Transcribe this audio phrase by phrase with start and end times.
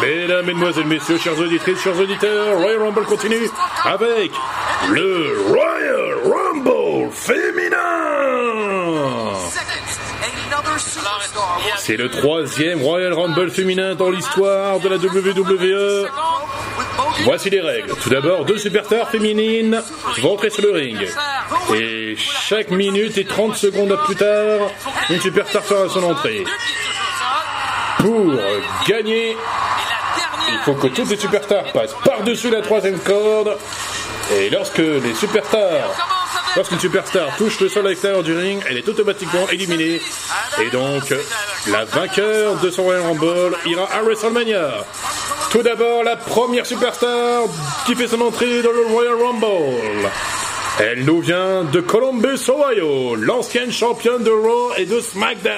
[0.00, 3.50] Mesdames, Mesdemoiselles, Messieurs, chers auditrices, chers auditeurs, Royal Rumble continue
[3.84, 4.32] avec
[4.88, 7.78] le Royal Rumble féminin.
[11.76, 16.08] C'est le troisième Royal Rumble féminin dans l'histoire de la WWE.
[17.24, 17.94] Voici les règles.
[18.02, 19.80] Tout d'abord, deux superstars féminines
[20.18, 20.98] vont entrer sur le ring.
[21.74, 24.70] Et chaque minute et 30 secondes plus tard,
[25.10, 26.44] une superstar fera son entrée.
[27.98, 28.34] Pour
[28.88, 29.36] gagner,
[30.48, 33.56] il faut que toutes les superstars passent par-dessus la troisième corde.
[34.34, 36.21] Et lorsque les superstars
[36.54, 40.00] Lorsqu'une superstar touche le sol à l'extérieur du ring, elle est automatiquement éliminée.
[40.60, 41.14] Et donc,
[41.68, 44.84] la vainqueur de son Royal Rumble ira à WrestleMania.
[45.50, 47.44] Tout d'abord, la première superstar
[47.86, 50.10] qui fait son entrée dans le Royal Rumble.
[50.80, 55.52] Elle nous vient de Columbus, Ohio, l'ancienne championne de Raw et de SmackDown.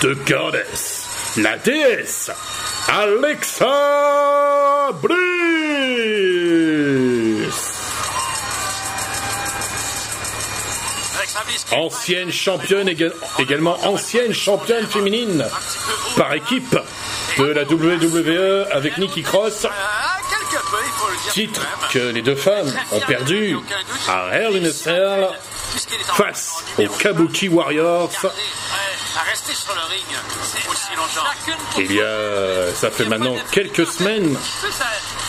[0.00, 2.30] The Goddess, la déesse,
[2.88, 3.66] Alexa
[5.02, 6.37] Bliss.
[11.72, 12.88] Ancienne championne,
[13.38, 15.44] également ancienne championne féminine
[16.16, 16.76] par équipe
[17.38, 19.66] de la WWE avec Nikki Cross.
[21.32, 23.56] Titre que les deux femmes ont perdu
[24.08, 25.28] à Hell in Cell
[26.14, 28.10] face aux Kabuki Warriors.
[31.78, 34.36] Il y a, ça fait maintenant quelques semaines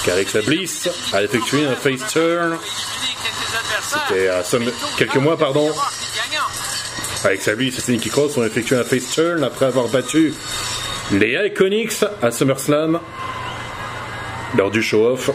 [0.04, 2.58] qu'Alexa Bliss a effectué un face turn.
[3.81, 4.44] C'était à
[4.98, 5.74] quelques mois, pardon.
[7.24, 10.34] Alexa Bliss et Nikki Cross ont effectué un face turn après avoir battu
[11.12, 13.00] les Iconics à SummerSlam
[14.55, 15.30] lors du show-off.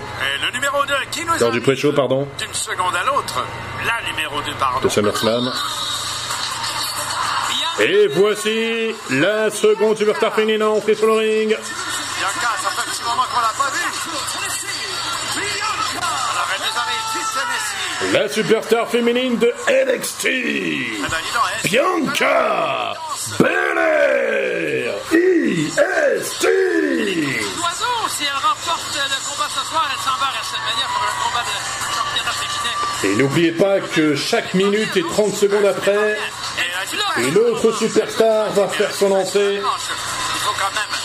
[1.41, 2.27] Lors du pré-show, pardon.
[2.39, 3.45] D'une seconde à l'autre,
[3.87, 4.81] la numéro 2, pardon.
[4.81, 5.53] De SummerSlam.
[7.81, 11.49] Et voici la seconde superstar féminine entrée sur le ring.
[11.49, 11.59] Bianca,
[12.63, 13.91] ça fait un petit moment qu'on l'a pas vue.
[15.97, 18.13] Alors, elle nous arrive.
[18.13, 20.25] La superstar féminine de NXT.
[20.27, 21.09] Eh ben,
[21.65, 22.95] elle- Bianca
[23.41, 26.45] Belair IST.
[27.57, 28.54] L'oiseau, le combat
[29.55, 31.55] ce soir, elle s'en va à WrestleMania pour un combat de
[31.95, 32.75] championnat féminin.
[33.05, 36.19] Et n'oubliez pas que chaque minute et 30 secondes après,
[37.19, 39.63] une autre superstar va faire son entrée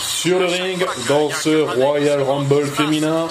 [0.04, 3.28] sur le ring dans ce Royal Rumble féminin.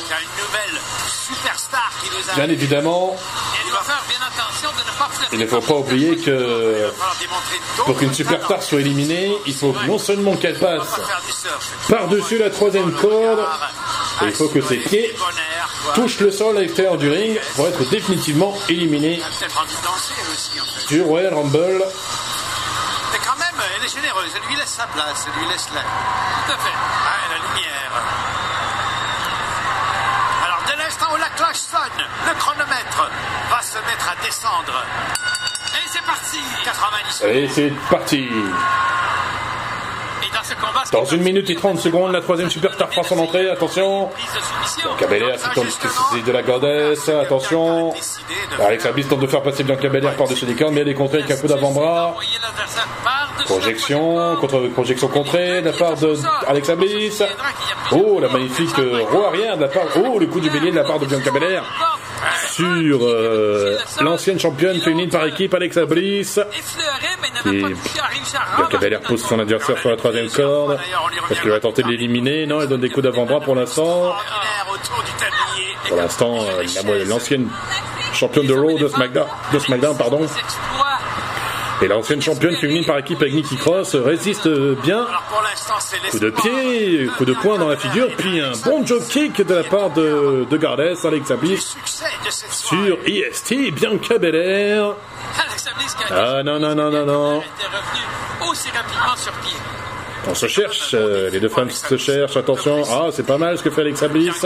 [2.35, 3.17] Bien évidemment,
[5.31, 6.91] il ne faut pas oublier que
[7.85, 11.01] pour qu'une superstar soit éliminée, il faut non seulement qu'elle passe
[11.89, 13.39] par-dessus la troisième corde,
[14.21, 15.15] et il faut que ses pieds
[15.95, 19.19] touchent le sol à l'extérieur du ring pour être définitivement fait.
[20.87, 21.83] du Royal Rumble.
[23.11, 24.31] Mais quand même, elle est généreuse.
[24.35, 25.25] Elle lui laisse sa place.
[25.27, 25.81] Elle lui laisse la...
[25.81, 26.75] Tout à fait.
[26.75, 27.91] Ah, la lumière.
[30.45, 33.09] Alors, dès l'instant où la cloche sonne, le chronomètre
[33.49, 34.85] va se mettre à descendre.
[35.73, 36.39] Et c'est parti.
[36.65, 38.27] 90 Et c'est parti
[40.91, 43.49] dans une minute et 30 secondes, la troisième superstar fera son entrée.
[43.49, 44.09] Attention
[45.53, 45.65] tente
[46.13, 47.09] c'est de la goddess.
[47.09, 47.93] Attention
[48.59, 51.19] Alexa Bliss tente de faire passer Bianca Belair par-dessus les cordes, mais elle est contrée
[51.19, 52.15] avec un peu d'avant-bras.
[53.45, 57.23] Projection, contre, projection contrée de la part de Bliss.
[57.91, 59.85] Oh, la magnifique euh, roue arrière de la part.
[59.95, 61.63] Oh, le coup du bélier de la part de Bianca Belair
[62.47, 66.39] sur euh, l'ancienne championne féminine par équipe Alexa Bliss.
[68.63, 68.79] Rendre.
[68.79, 70.79] Belair pousse son adversaire sur la troisième corde.
[71.29, 74.13] Est-ce qu'elle va tenter de l'éliminer Non, elle donne des coups d'avant-bras pour l'instant.
[75.87, 76.63] Pour l'instant, euh,
[76.99, 77.47] la- l'ancienne
[78.13, 80.21] championne de Raw de SmackDown, de SmackDown pardon.
[81.81, 84.47] Et l'ancienne championne féminine par équipe Nikki Cross résiste
[84.83, 85.07] bien.
[86.11, 89.55] Coup de pied, coup de poing dans la figure, puis un bon job kick de
[89.55, 91.77] la part de, de Goddess, Alexa Bliss
[92.51, 92.97] sur soirée.
[93.05, 94.95] EST, Bianca Belair.
[96.11, 97.43] Ah non, non, non, non, non.
[100.27, 102.83] On se cherche, euh, les deux femmes se cherchent, attention.
[102.91, 104.45] Ah, c'est pas mal ce que fait Alexa Bliss.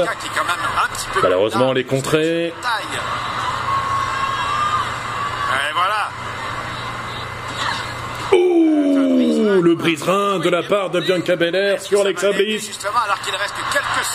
[1.21, 2.53] Malheureusement, les contrées.
[2.61, 2.99] taille.
[5.53, 6.09] Et voilà.
[9.61, 12.79] Le brise-rein de la part de Bianca Belair sur Alexa Bliss.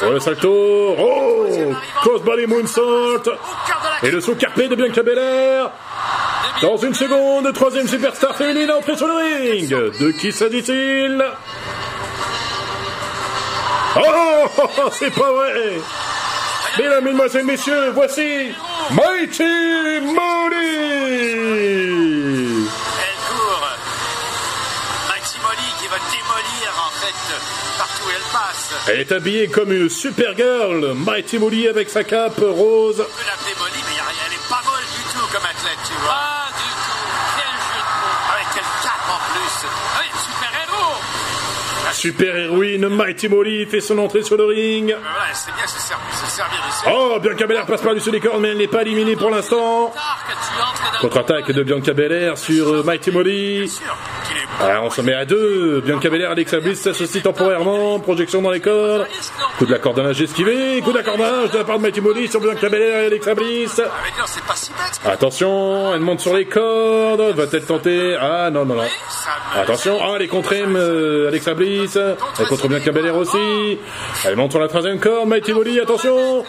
[0.02, 0.96] Oh, le salto.
[0.98, 1.46] Oh,
[2.02, 3.22] crossbody moonsault.
[4.02, 5.70] Et le saut carpé de Bianca Belair.
[6.62, 9.68] Dans une seconde, troisième superstar féminine entrée sur le ring.
[9.68, 11.24] De qui s'agit-il?
[13.96, 15.78] Oh, c'est pas vrai
[16.78, 18.52] Mesdames, Mesdemoiselles, Messieurs, voici
[18.90, 21.97] Mighty Moody
[28.88, 33.00] elle est habillée comme une Supergirl, Mighty Molly avec sa cape rose.
[33.00, 35.44] On peut l'appeler Molly, mais y a rien, elle est pas molle du tout comme
[35.44, 36.08] athlète, tu vois.
[36.08, 37.06] Pas du tout.
[37.36, 38.18] Quel jeu de mots.
[38.32, 39.68] Avec quel cap en plus.
[39.98, 40.98] Oui, super-héros.
[41.92, 44.96] Super-héroïne Mighty Molly fait son entrée sur le ring.
[45.00, 48.58] Voilà, bien se, servir de ses Oh, Bianca Belair passe par-dessus les cordes, mais elle
[48.58, 49.92] n'est pas éliminée pour l'instant.
[51.00, 53.68] Contre-attaque de Bianca Belair sur Mighty Molly.
[53.68, 53.96] sûr
[54.60, 55.80] Alors on se met à deux.
[55.80, 58.00] Bianca Belair, Alexa Bliss s'associe temporairement.
[58.00, 59.06] Projection dans les cordes.
[59.58, 60.80] Coup de l'accordage esquivé.
[60.82, 63.80] Coup d'accordage de la part de Mighty Molly sur Bianca Belair et Alexa Bliss.
[65.04, 65.10] Ah.
[65.10, 67.20] Attention, elle monte sur les cordes.
[67.36, 68.16] Va-t-elle tenter?
[68.20, 68.88] Ah non, non, non.
[69.54, 71.96] Attention, ah, elle est contrée, euh, Alexa Bliss.
[71.96, 73.78] Elle contre Bianca Belair aussi.
[74.24, 75.28] Elle monte sur la troisième corde.
[75.28, 76.44] Mighty Molly, attention.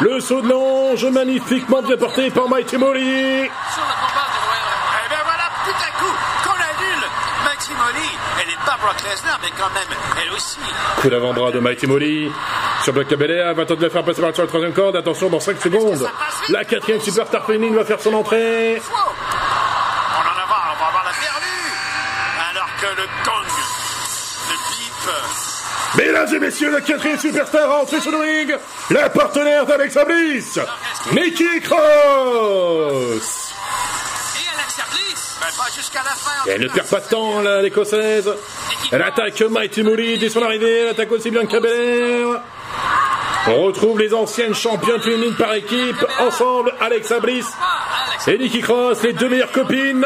[0.00, 3.48] Le saut de l'ange, magnifiquement bien porté par Mighty Molly.
[3.72, 5.00] sur le combat du Royal Rumble.
[5.06, 7.04] Eh ben voilà, tout à coup, qu'on annule
[7.46, 8.10] Mighty Molly.
[8.42, 9.88] Elle est pas Brock Lesnar, mais quand même,
[10.22, 10.58] elle aussi.
[11.00, 12.30] Coup d'avant-bras de Mighty Molly
[12.82, 13.48] sur Belair.
[13.48, 14.96] Elle va tenter de la faire passer par sur la troisième corde.
[14.96, 16.08] Attention, dans 5 secondes.
[16.48, 18.76] La quatrième superstar féminine va faire son entrée.
[18.76, 18.82] Wow.
[18.96, 21.72] On en a marre, on va avoir la perdue.
[22.50, 23.48] Alors que le gong,
[24.48, 25.10] le bip,
[25.96, 28.56] Mesdames et messieurs, la quatrième superstar a entré sur le ring.
[28.90, 30.58] La partenaire d'Alexa Bliss,
[31.12, 33.45] Nikki Cross.
[36.46, 38.30] Elle ne perd pas de temps, l'écossaise.
[38.92, 40.82] Elle attaque Mighty Molly dès son arrivée.
[40.82, 42.42] Elle attaque aussi Bianca Belair.
[43.48, 46.04] On retrouve les anciennes championnes féminines par équipe.
[46.20, 47.46] Ensemble, Alexa Bliss
[48.26, 50.04] et Nikki Cross, les deux meilleures copines.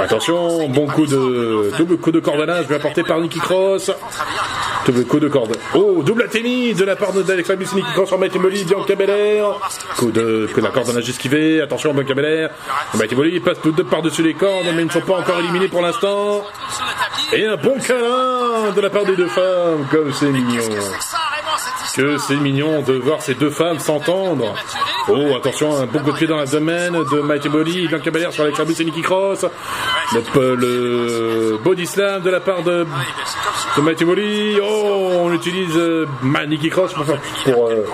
[0.00, 3.90] Attention, bon coup de double coup de cordonnage bien porté par Nikki Cross.
[4.88, 5.56] En coup de corde.
[5.74, 8.94] Oh, double athénie de la part d'Alexa Bliss et Nikki Cross sur Mighty Molly, Bianca
[8.94, 9.58] Belair.
[9.96, 11.60] Coup de coup de la cordonnage esquivé.
[11.60, 12.50] Attention, Bianca Belair.
[13.14, 15.82] Molly passe toutes deux par-dessus les cordes, mais ils ne sont pas encore éliminés pour
[15.82, 16.42] l'instant.
[17.32, 20.62] Et un bon câlin de la part des deux femmes, comme c'est mignon.
[21.96, 24.52] Que c'est mignon de voir ces deux femmes s'entendre.
[25.08, 28.44] Oh, attention, un bon coup de pied dans l'abdomen de Mighty Molly, Bianca Belair sur
[28.64, 29.46] Bliss et Nikki Cross.
[30.12, 32.84] Le, le body slam de la part de,
[33.76, 34.04] de Mighty.
[34.60, 36.06] Oh, on utilise euh,
[36.48, 37.04] Nikki Cross pour,
[37.68, 37.84] euh,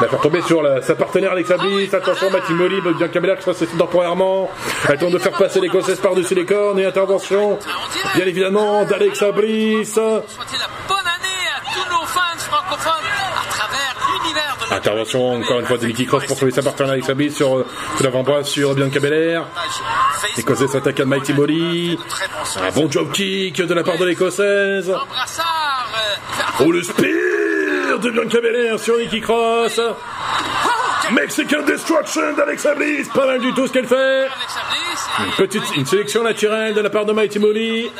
[0.00, 1.92] la faire tomber sur la- sa partenaire Alexa Bliss.
[1.94, 4.48] Attention, Mighty Molly, Bianca Belair qui se temporairement.
[4.88, 7.58] Elle tente de faire passer l'écossaise par-dessus les cornes et intervention,
[8.14, 9.98] bien évidemment, d'Alexa Bliss.
[14.70, 17.64] Intervention encore une fois de Nikki Cross pour trouver sa partenaire Alexa Bliss sur
[17.96, 19.44] coup d'avant-bras sur Bianca Belair.
[20.36, 21.98] L'Écossaise s'attaque à Mighty son.
[22.60, 24.90] Un bon job kick de la part de l'Écossaise.
[24.90, 24.96] Euh,
[26.60, 29.80] Oh le spear de Bianca Belair sur Nikki Cross.
[31.12, 33.08] Mexican Destruction d'Alexa Bliss.
[33.08, 34.26] Pas mal du tout ce qu'elle fait.
[34.26, 37.90] Et Petite une sélection naturelle de la part de Mighty Molly.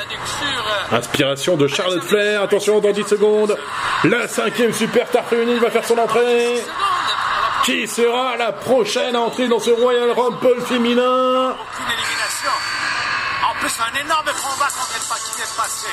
[0.90, 2.43] Inspiration de Charlotte Flair.
[2.43, 3.56] Attention dans 10 secondes.
[4.05, 6.62] La cinquième superstar féminine va faire son entrée.
[7.64, 11.50] Qui sera la prochaine entrée dans ce Royal Rumble féminin?
[11.50, 12.52] Aucune élimination.
[13.50, 14.69] En plus, un énorme combat
[15.08, 15.88] pas qui est passé.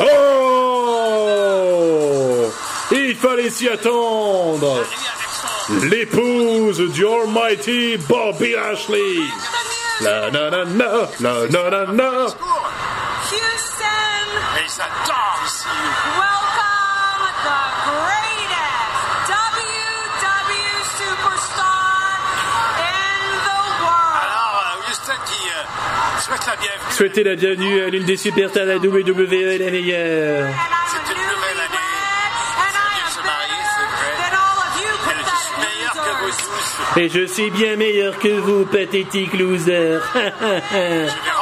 [0.00, 0.04] Oh
[2.92, 4.84] Il fallait s'y attendre.
[5.82, 9.20] L'épouse du Almighty Bobby Lashley
[10.00, 12.10] La na na na La na na na
[14.80, 15.66] Adorent ici.
[16.14, 22.22] welcome the greatest WW superstar
[22.78, 24.22] in the world.
[24.22, 26.90] Alors, euh, Houston qui euh, souhaite la bienvenue.
[26.90, 30.98] Souhaitez la bienvenue à l'une des superstars de la WWE la meilleure And I'm C'est
[30.98, 31.88] a une nouvelle année.
[36.96, 39.98] Et je suis bien meilleur que vous, pathétique loser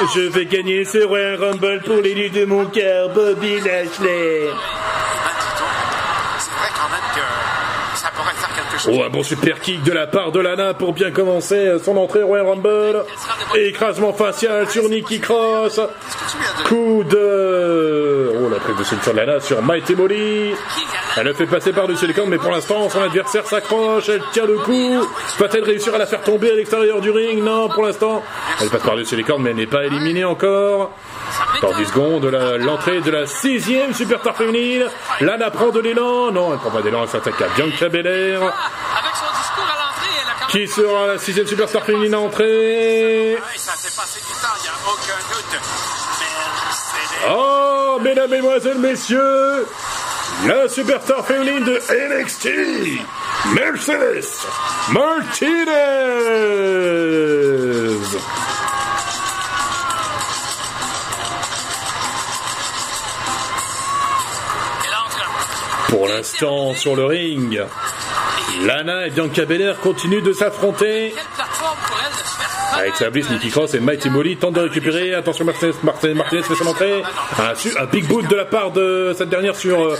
[0.00, 4.48] Je vais gagner ce Royal Rumble pour l'élu de mon cœur, Bobby Lashley.
[8.86, 12.22] Oh, un bon super kick de la part de Lana pour bien commencer son entrée
[12.22, 13.04] Royal Rumble.
[13.56, 15.80] Écrasement facial sur Nikki Cross.
[16.66, 18.32] Coup de...
[18.40, 20.54] Oh, la prise de sélection de Lana sur Mighty Molly.
[21.18, 24.08] Elle le fait passer par-dessus les cordes, mais pour l'instant, son adversaire s'accroche.
[24.08, 25.04] Elle tient le coup.
[25.38, 27.42] Va-t-elle réussir à la faire tomber à l'extérieur du ring?
[27.42, 28.22] Non, pour l'instant.
[28.60, 30.92] Elle passe par-dessus les cordes, mais elle n'est pas éliminée encore.
[31.60, 34.84] Dans 10 secondes, l'entrée de la sixième superstar féminine.
[35.20, 36.30] Lana prend de l'élan.
[36.30, 38.40] Non, elle prend pas d'élan, elle s'attaque à Bianca Belair.
[40.50, 43.36] Qui sera la sixième superstar féminine à entrer?
[47.28, 49.66] Oh, mesdames, mesdemoiselles, messieurs,
[50.46, 51.80] la superstar féminine de
[52.20, 52.48] NXT,
[53.54, 54.46] Mercedes
[54.90, 55.66] Martinez.
[65.88, 67.60] Pour l'instant, sur le ring,
[68.62, 71.14] Lana et Bianca Belair continuent de s'affronter.
[72.78, 75.12] Avec sa bliss, Nikki Cross et Mighty Molly tentent de récupérer.
[75.12, 77.02] Attention, Martinez, Martinez, Martinez fait son entrée.
[77.76, 79.98] Un, big boot de la part de cette dernière sur, euh,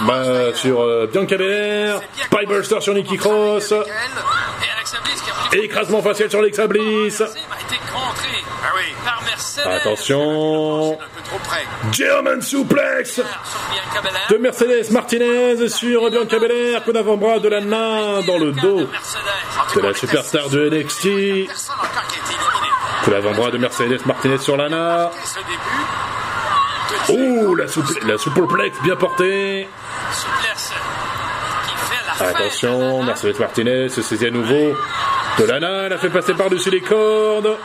[0.00, 0.22] bah,
[0.54, 2.00] sur euh, Bianca Belair.
[2.80, 3.72] Sur Nikki Cross.
[5.52, 7.22] Écrasement facial sur Alexa Bliss.
[9.64, 9.70] Ah.
[9.70, 10.98] Attention.
[11.28, 11.64] Trop près.
[11.92, 13.20] German suplex
[14.30, 16.82] de Mercedes Martinez sur Bianca Belair.
[16.84, 18.88] Coup d'avant-bras de Lana dans le dos
[19.74, 21.50] de la superstar de NXT.
[23.04, 25.10] Coup d'avant-bras de Mercedes Martinez sur Lana.
[27.10, 29.68] Oh, la, souple, la superplex bien portée.
[32.20, 34.74] La Attention, Mercedes Martinez se saisit à nouveau
[35.38, 35.84] de Lana.
[35.86, 37.56] Elle a fait passer par-dessus les cordes.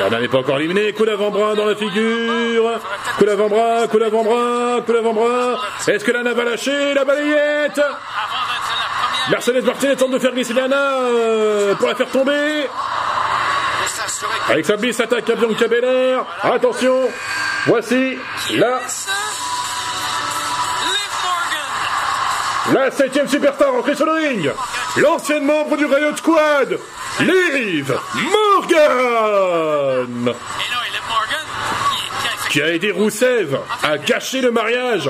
[0.00, 0.92] Lana n'est pas encore éliminée.
[0.92, 2.80] Coup d'avant-bras dans la figure.
[3.18, 5.60] Coup d'avant-bras, coup d'avant-bras, coup d'avant-bras.
[5.86, 7.80] Est-ce que Lana va lâcher la balayette
[9.30, 12.68] Mercedes Martinez tente de faire glisser Lana euh, pour la faire tomber.
[14.48, 16.24] Avec sa blisse attaque à Bianca Belair.
[16.42, 17.08] Attention,
[17.66, 18.18] voici
[18.56, 18.80] la,
[22.72, 24.50] la septième superstar entrée sur le ring.
[24.96, 26.78] L'ancienne membre du Riot Squad,
[27.20, 27.94] Liv
[28.32, 30.34] Morgan.
[32.50, 33.48] Qui, a aidé Rousseff
[33.82, 35.08] à gâcher le mariage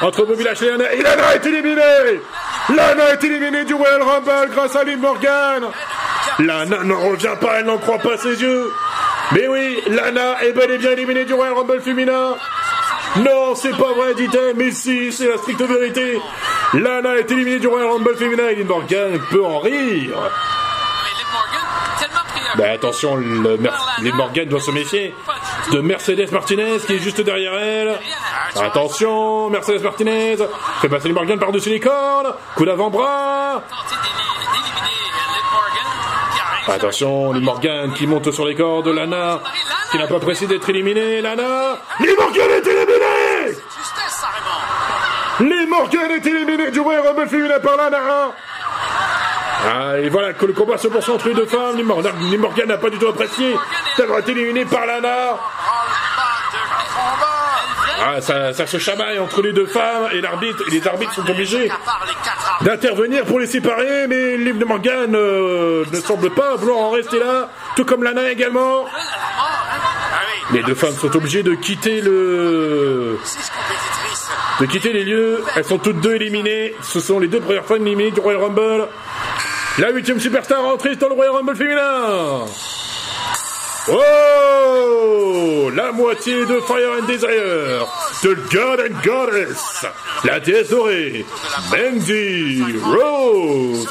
[0.00, 0.92] entre Bobby et Lana.
[0.92, 2.20] Et Lana est éliminée
[2.74, 5.64] Lana est éliminée du Royal Rumble grâce à Liv Morgan.
[6.40, 8.72] Lana n'en revient pas, elle n'en croit pas ses yeux.
[9.32, 12.36] Mais oui, Lana est bel et bien éliminée du Royal Rumble féminin.
[13.20, 16.18] Non, c'est pas vrai, dit-elle, mais si, c'est la stricte vérité.
[16.74, 20.30] Lana est éliminée du Royal Rumble féminin et Liv Morgan peut en rire.
[22.58, 23.72] Ben attention, le Mer-
[24.02, 25.14] Liv Morgan doit se méfier
[25.72, 27.98] de Mercedes Martinez qui est juste derrière elle.
[28.60, 30.36] Attention, Mercedes Martinez
[30.80, 32.34] fait passer Liv Morgan par-dessus les cordes.
[32.56, 33.62] Coup d'avant-bras.
[36.66, 38.88] Attention, Liv Morgan qui monte sur les cordes.
[38.88, 39.40] Lana
[39.92, 41.20] qui n'a pas pressé d'être éliminée.
[41.22, 41.78] Lana.
[42.00, 43.56] Liv Morgan est éliminée.
[45.40, 48.32] Liv Morgan est éliminée du Royal Rumble féminin par Lana.
[49.66, 51.76] Ah, et voilà que le combat se poursuit entre les deux femmes.
[51.76, 53.54] Liv Morgan n'a pas du tout apprécié
[53.96, 55.38] d'avoir été éliminée par Lana.
[56.52, 56.58] De.
[58.00, 60.20] Ah, ça, se chamaille entre les deux femmes et
[60.70, 66.30] les arbitres sont obligés les d'intervenir pour les séparer, mais Liv Morgan euh, ne semble
[66.30, 68.86] pas vouloir en rester là, tout comme Lana également.
[70.52, 73.18] Les deux femmes sont obligées de quitter le,
[74.60, 75.44] de quitter les lieux.
[75.56, 76.74] Elles sont toutes deux éliminées.
[76.82, 78.88] Ce sont les deux premières femmes éliminées du Royal Rumble.
[79.78, 82.46] La huitième superstar entrée dans le Royal Rumble féminin.
[83.90, 87.86] Oh La moitié de Fire and Desire,
[88.24, 89.86] de God and Goddess,
[90.24, 91.24] la déesse dorée,
[91.70, 93.88] Mandy Rose.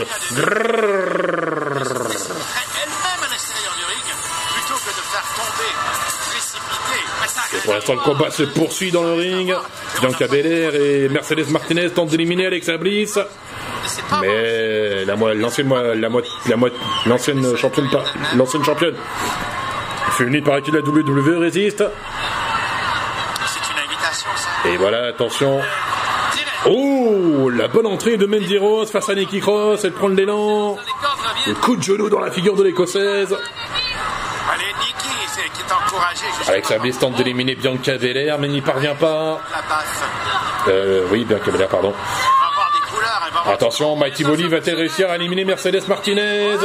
[7.54, 9.54] Et pour l'instant, le combat se poursuit dans le ring.
[10.02, 13.18] Bianca Belair et Mercedes Martinez tentent d'éliminer Alexa Bliss.
[14.22, 16.70] Mais la l'ancienne la mo- la mo-
[17.06, 17.90] l'ancienne championne
[18.36, 18.96] l'ancienne championne
[20.12, 21.84] féminine par acquis de la WWE résiste.
[24.66, 25.62] Et voilà, attention.
[26.66, 29.84] Oh, la bonne entrée de Mandy Rose face à Nikki Cross.
[29.86, 30.76] Elle prend de l'élan.
[31.46, 33.36] Le coup de genou dans la figure de l'écossaise.
[36.48, 39.40] Alexa Bliss tente d'éliminer Bianca Belair, mais n'y parvient pas.
[40.68, 41.94] Euh, oui, Bianca Belair, pardon.
[41.94, 43.22] Elle va avoir des couleurs.
[43.28, 43.37] Elle va avoir...
[43.48, 46.58] Attention, Mighty Molly va-t-elle réussir à éliminer Mercedes Martinez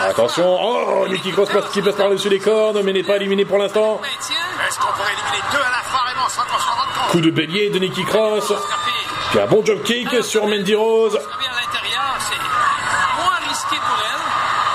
[0.00, 3.58] Attention, oh, Nikki Cross passe, qui passe par-dessus les cordes, mais n'est pas éliminé pour
[3.58, 4.00] l'instant.
[7.10, 8.52] Coup de bélier de Nikki Cross.
[9.30, 11.18] Puis un bon job kick sur Mandy Rose.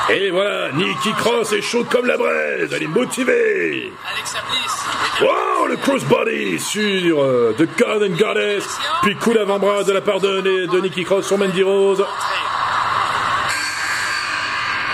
[0.10, 2.70] Et voilà, Nikki Cross est chaude comme la braise.
[2.75, 3.94] Elle est motivée.
[4.12, 4.88] Alexa Bliss.
[5.22, 8.64] Wow, le crossbody sur euh, The God and Goddess.
[9.02, 12.06] Puis coup d'avant-bras de la part de, de Nikki Cross sur Mandy Rose.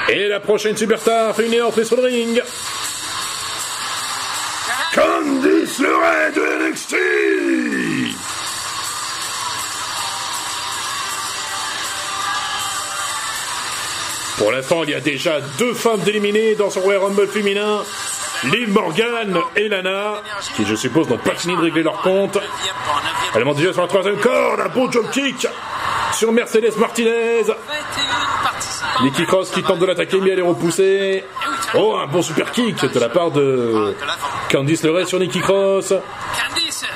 [0.10, 2.42] Et la prochaine superstar féminine entrée sur le ring.
[4.96, 6.96] Candice LeRae de NXT.
[14.38, 17.84] Pour l'instant, il y a déjà deux femmes éliminées dans ce Royal Rumble féminin.
[18.52, 20.22] Liv Morgan et Lana,
[20.56, 22.38] qui je suppose n'ont pas fini de régler leur compte.
[23.34, 25.48] Elle monte déjà sur la troisième corde, un bon jump kick
[26.14, 27.44] sur Mercedes Martinez.
[27.44, 27.54] 21
[28.44, 29.04] participants.
[29.04, 31.24] Nikki Cross qui tente de l'attaquer, mais elle est repoussée.
[31.78, 33.96] Oh, un bon super kick de la part de
[34.52, 35.94] Candice LeRae sur Nikki Cross.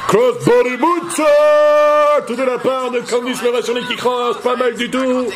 [0.08, 4.38] Crossbody moonsault de la part de Candice LeRae sur Nikki Cross.
[4.38, 5.28] Pas mal du tout.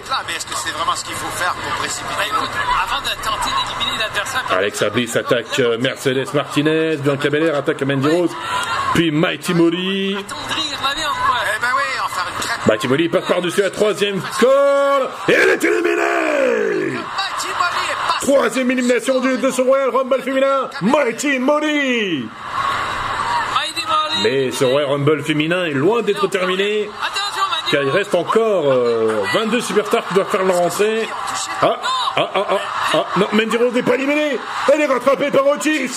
[4.60, 6.98] Mais est-ce Bliss attaque euh, Mercedes Martinez.
[6.98, 8.32] Bianca Belair attaque Mandy Rose.
[8.94, 10.18] Puis Mighty Molly.
[12.68, 15.10] Mighty Molly passe par-dessus la troisième corde.
[15.28, 16.98] Et elle est éliminée
[18.24, 20.70] Troisième élimination du, de ce Royal Rumble féminin.
[20.82, 22.26] Mighty Molly.
[24.24, 26.90] Mais ce Royal Rumble féminin est loin d'être terminé.
[27.70, 31.06] Car il reste encore euh, 22 superstars qui doivent faire leur entrée.
[31.62, 31.78] Ah,
[32.16, 32.58] ah, ah, ah,
[32.94, 33.28] ah, non,
[33.60, 34.38] Rose n'est pas éliminée.
[34.74, 35.92] Elle est rattrapée par Otis.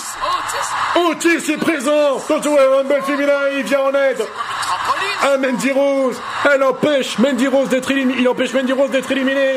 [1.09, 1.53] Otis.
[1.53, 3.39] Est présent ce Royal Rumble féminin.
[3.57, 4.27] Il vient en aide
[5.23, 6.21] à Mandy Rose.
[6.53, 7.93] Elle empêche Mandy Rose d'être.
[7.93, 9.55] Il empêche Rose d'être éliminée.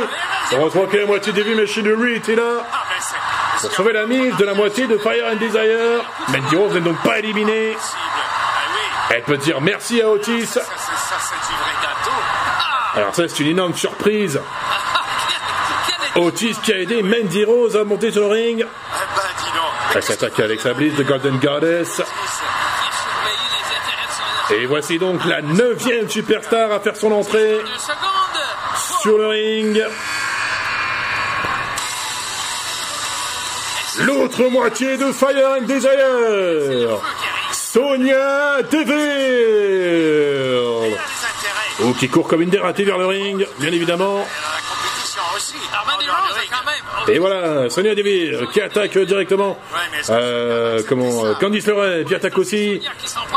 [0.52, 2.64] Heureusement que la moitié des vies Machinery était là.
[2.72, 2.84] Ah,
[3.62, 6.04] Pour sauver la mise de la moitié de Fire and Desire.
[6.30, 7.76] Mandy Rose n'est donc pas éliminée.
[7.78, 10.50] Ah Elle peut dire merci à Otis.
[10.56, 12.12] gâteau.
[12.96, 14.40] Alors ça, c'est une énorme surprise.
[16.16, 18.66] Est- Otis qui a aidé Mandy Rose à monter sur le ring.
[18.66, 19.22] Eh ben.
[19.96, 22.02] Elle s'attaque avec sa Bliss de Golden Goddess.
[24.52, 27.60] Et voici donc la neuvième superstar à faire son entrée
[29.02, 29.84] sur le ring.
[33.98, 37.02] L'autre moitié de Fire and Desire.
[37.52, 38.98] Sonia Deville.
[41.82, 44.26] Ou qui court comme une dératée vers le ring, bien évidemment.
[47.08, 49.58] Et voilà, Sonia Deville qui attaque directement.
[50.10, 52.82] Euh, comment euh, Candice LeRae qui attaque aussi.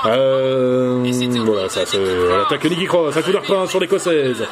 [0.07, 1.03] Euh,
[1.45, 4.45] voilà, ça, c'est elle attaque Nikki Cross, un coup d'arpin sur l'écossaise.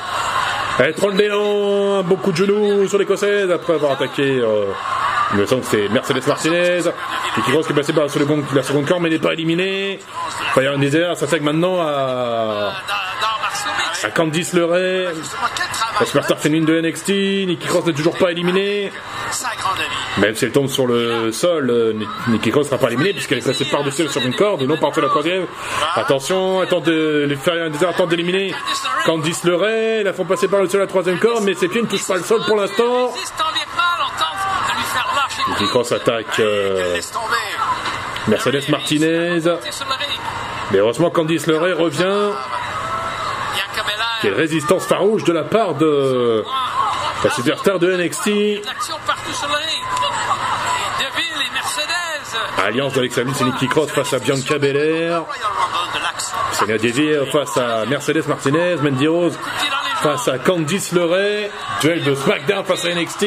[0.79, 4.41] Elle prend le d'élan, beaucoup de genoux sur l'écossaise après avoir attaqué.
[5.33, 6.81] Il me semble que c'est Mercedes Martinez.
[7.37, 9.99] Nikki Cross qui est passée par la seconde, la seconde corde mais n'est pas éliminée.
[10.55, 14.05] Fire and Desire s'attaque maintenant à, Dans, dans Marceau Mix.
[14.05, 15.15] à Candice quel
[16.01, 17.09] La superstar féminine de NXT.
[17.49, 18.91] Nikki Cross n'est toujours pas éliminée.
[19.31, 19.51] Ça.
[20.19, 21.93] Même si elle tombe sur le sol, euh,
[22.29, 25.01] Nikki Cross sera pas éliminée puisqu'elle est placée par-dessus sur une corde et non par-dessus
[25.03, 25.47] la troisième.
[25.95, 28.53] Attention, elle tente de, les Fire and Desire tente d'éliminer
[29.07, 30.03] Candice LeRae.
[30.03, 32.41] La font passer par-dessus la troisième corde, mais ses pieds ne touchent pas le sol
[32.47, 33.13] pour l'instant.
[35.69, 37.01] Cross attaque euh.
[38.29, 39.41] Mercedes Martinez.
[40.71, 42.33] Mais heureusement, Candice LeRae revient.
[44.23, 46.45] Quelle résistance farouche de la part de
[47.25, 48.31] la superstar de NXT.
[52.63, 55.25] Alliance d'Alexa Bliss et Nikki Cross face à Bianca Belair.
[56.53, 58.77] Sonia Deville face à Mercedes Martinez.
[58.83, 59.39] Mandy Rose
[60.03, 61.51] face à Candice LeRae.
[61.81, 63.25] Duel de SmackDown face à NXT.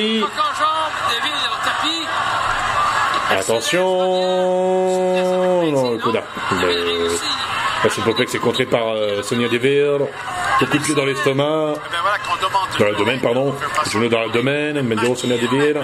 [3.40, 3.86] Attention
[5.72, 6.26] Non, le coup d'arc.
[6.62, 7.10] Le-
[7.84, 10.00] La suplex est contrée par euh, Sonia Deville.
[10.62, 11.74] De pieds dans l'estomac.
[12.80, 13.54] Dans le domaine, pardon.
[13.92, 14.82] Genou dans le domaine.
[14.88, 15.82] Mandy Rose, Sonia Deville.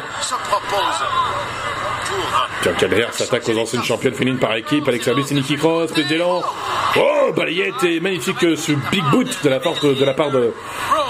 [2.61, 4.87] Bianca Belair s'attaque aux anciennes championnes féminines par équipe.
[4.87, 5.91] Alexa Bliss et Nikki Cross.
[6.97, 10.31] Oh, balayette et magnifique euh, ce big boot de la part de, de la part
[10.31, 10.53] de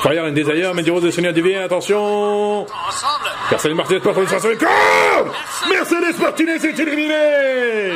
[0.04, 0.74] Fire and Desire.
[0.74, 1.32] Mandy Rose et Sonia.
[1.64, 2.66] Attention.
[3.50, 5.34] Mercedes Martinez pour le corps
[5.70, 7.94] Mercedes Martinez est éliminée.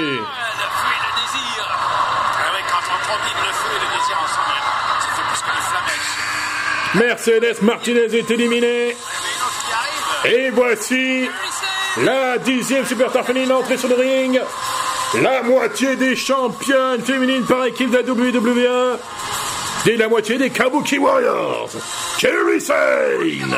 [6.95, 8.95] Mercedes Martinez est éliminée.
[10.25, 11.27] Et voici
[11.97, 14.39] la dixième superstar féminine entrée sur le ring.
[15.21, 18.97] La moitié des championnes féminines par équipe de la WWE.
[19.85, 21.69] Et la moitié des Kabuki Warriors.
[22.19, 23.55] Kerry Sane.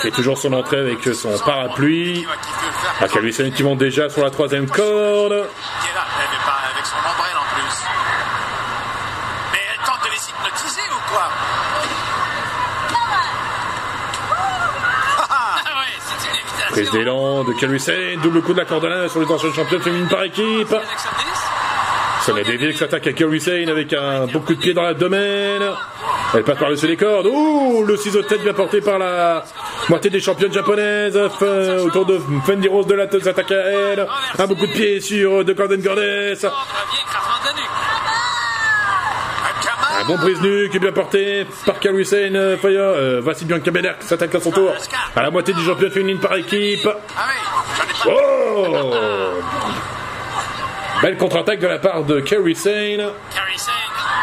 [0.00, 2.26] Fait toujours son entrée avec son parapluie.
[3.00, 4.80] Ah, Sane qui monte déjà sur la troisième corde.
[4.82, 7.76] qui est là, mais pas avec son ombrelle en plus.
[9.52, 11.28] Mais elle tente de les hypnotiser ou quoi
[15.28, 16.69] Ah ouais, c'est une invitation.
[16.80, 18.20] Prise d'élan de Sane.
[18.22, 20.74] Double coup de la linge sur les anciennes championnes féminines par équipe.
[22.24, 23.38] Sonia qui s'attaque à Kerry
[23.68, 25.60] avec un beau coup de pied dans l'abdomen.
[26.32, 27.26] Elle passe par-dessus les cordes.
[27.26, 29.44] Ouh, le ciseau de tête bien porté par la
[29.90, 31.18] moitié des championnes japonaises.
[31.18, 34.06] F- autour de Fendi Rose de la tête s'attaque à elle.
[34.38, 36.46] Un beau coup de pied sur de la nuque.
[40.10, 42.34] Bon brise nu qui est bien porté par Sane.
[42.34, 42.80] euh, Fire.
[42.80, 44.72] Euh, voici Bianca Belair qui s'attaque à son tour
[45.14, 46.88] à la moitié des championnes féminines par équipe.
[47.16, 47.28] Ah.
[48.06, 48.92] Oh
[51.00, 53.06] Belle contre-attaque de la part de Kerry Sane.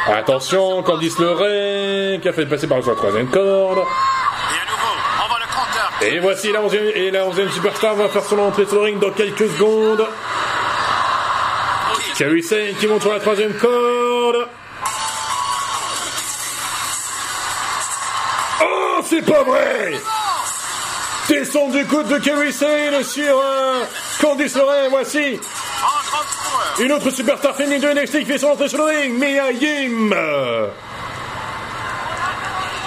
[0.08, 3.78] Attention, Candice LeRain qui a fait passer par la troisième corde.
[3.78, 5.89] Et à nouveau, on voit le compteur.
[6.02, 9.00] Et voici la 11e, et la 11e superstar va faire son entrée sur le ring
[9.00, 10.06] dans quelques secondes.
[12.17, 14.47] Kerry Sane qui monte sur la troisième corde.
[19.17, 19.93] C'est pas vrai
[21.27, 23.84] Descend du coude de Kerry Sane sur euh,
[24.21, 24.58] Candice
[24.89, 25.39] voici
[26.80, 30.12] une autre superstar féminine de NXT qui fait son entrée sur le ring, Mia Yim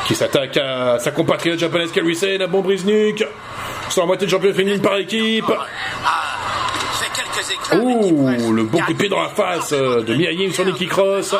[0.07, 2.64] Qui s'attaque à sa compatriote japonaise Kerry Sane, à bon.
[3.88, 5.51] Sur la moitié de championne féminine par équipe.
[7.73, 10.87] Ouh, le bon coup de pied dans la face euh, de Mia Yim sur Nikki
[10.87, 11.35] Cross.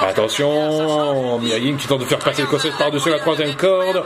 [0.00, 4.04] Attention, Mia Yim qui tente de faire passer le Cosset par-dessus la troisième corde.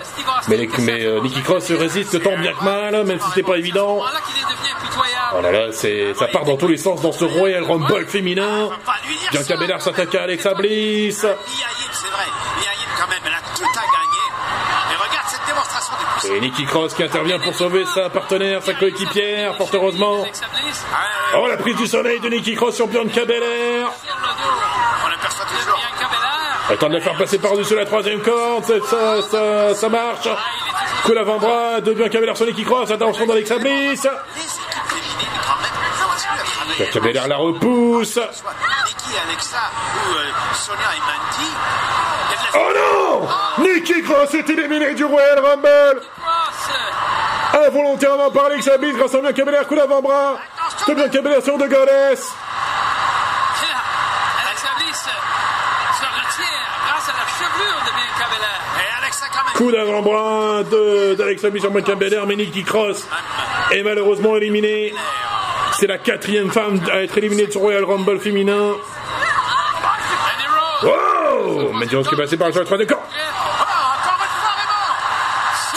[0.49, 4.01] Mais, euh, Nikki Cross résiste tant bien que mal, même si c'était pas évident.
[5.35, 8.71] Oh là là, ça part dans tous les sens dans ce Royal Rumble féminin.
[9.31, 9.57] Bianca.
[9.57, 11.27] Belair s'attaque à Alexa Bliss.
[16.31, 20.25] Et Nikki Cross qui intervient pour sauver sa partenaire, sa coéquipière, fort heureusement.
[21.37, 23.91] Oh, la prise du soleil de Nikki Cross sur Bianca Belair.
[25.19, 30.29] L'aperçoit de de la faire passer par-dessus la troisième corde, ça, ça, ça, marche.
[31.05, 33.27] Coup d'avant-bras de Bianca Belair sur Nikki Cross, attention.
[33.27, 33.59] Bianca
[37.01, 38.19] Belair la repousse.
[39.29, 39.59] Alexa
[40.69, 40.79] de
[42.55, 46.03] Oh non Nikki Cross est éliminée du Royal Rumble.
[47.67, 50.39] Involontairement par Alexa Bliss grâce à Bianca Belair, coup d'avant-bras
[50.87, 52.33] de Bianca Belair sur The Goddess.
[53.63, 53.81] Et là,
[54.47, 58.61] Alexa Bliss se retire grâce à la chevelure de Bianca Belair.
[58.79, 59.48] Et Alexa, quand même.
[59.59, 63.09] Coup d'avant-bras de- d'Alexa Bianca Belair, mais Nikki Cross
[63.73, 64.95] est malheureusement éliminée.
[65.73, 68.75] C'est la quatrième femme à être éliminée de ce Royal Rumble féminin.
[71.73, 73.03] Mandy Rose qui est passée par le encore une fois, Raymond.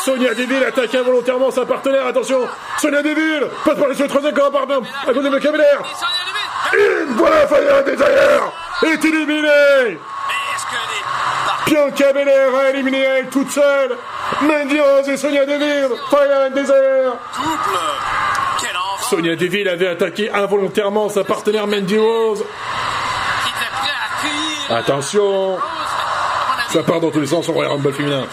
[0.06, 2.06] Sonia Deville attaque involontairement sa partenaire.
[2.06, 2.48] Attention,
[2.80, 5.82] Sonia Deville passe par le troisième corps par à côté de Belair.
[6.74, 8.52] Et voilà, Fire Desire
[8.84, 9.98] est éliminée.
[11.68, 13.98] Bianca Belair a éliminé elle toute seule.
[14.42, 15.90] Mandy Rose et Sonia Deville.
[16.10, 17.14] Fire and Desire.
[19.10, 22.44] Sonia Deville avait attaqué involontairement sa partenaire Mandy Rose.
[24.70, 25.58] Attention,
[26.70, 28.24] ça part dans tous les sens au Royal Rumble féminin.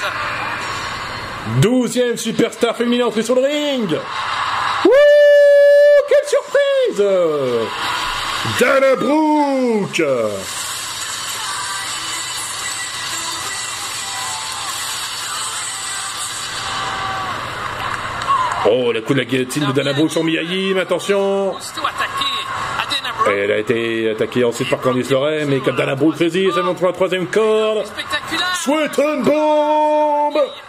[0.00, 0.08] ça.
[1.60, 3.98] Douzième superstar féminin entrée sur le ring.
[4.84, 4.92] Wouh
[6.08, 7.04] Quelle surprise
[8.60, 10.02] Dana Brooke
[18.68, 21.54] Oh, le coup de la guillotine de Dana Brooke sur Mia Yim, attention.
[23.28, 26.80] Elle a été attaquée ensuite par Candice LeRae, mais comme Dana Brooke résiste, elle monte
[26.80, 27.84] la troisième corde.
[27.86, 28.56] Spectaculaire.
[28.56, 30.65] Sweat and Bomb Et voilà.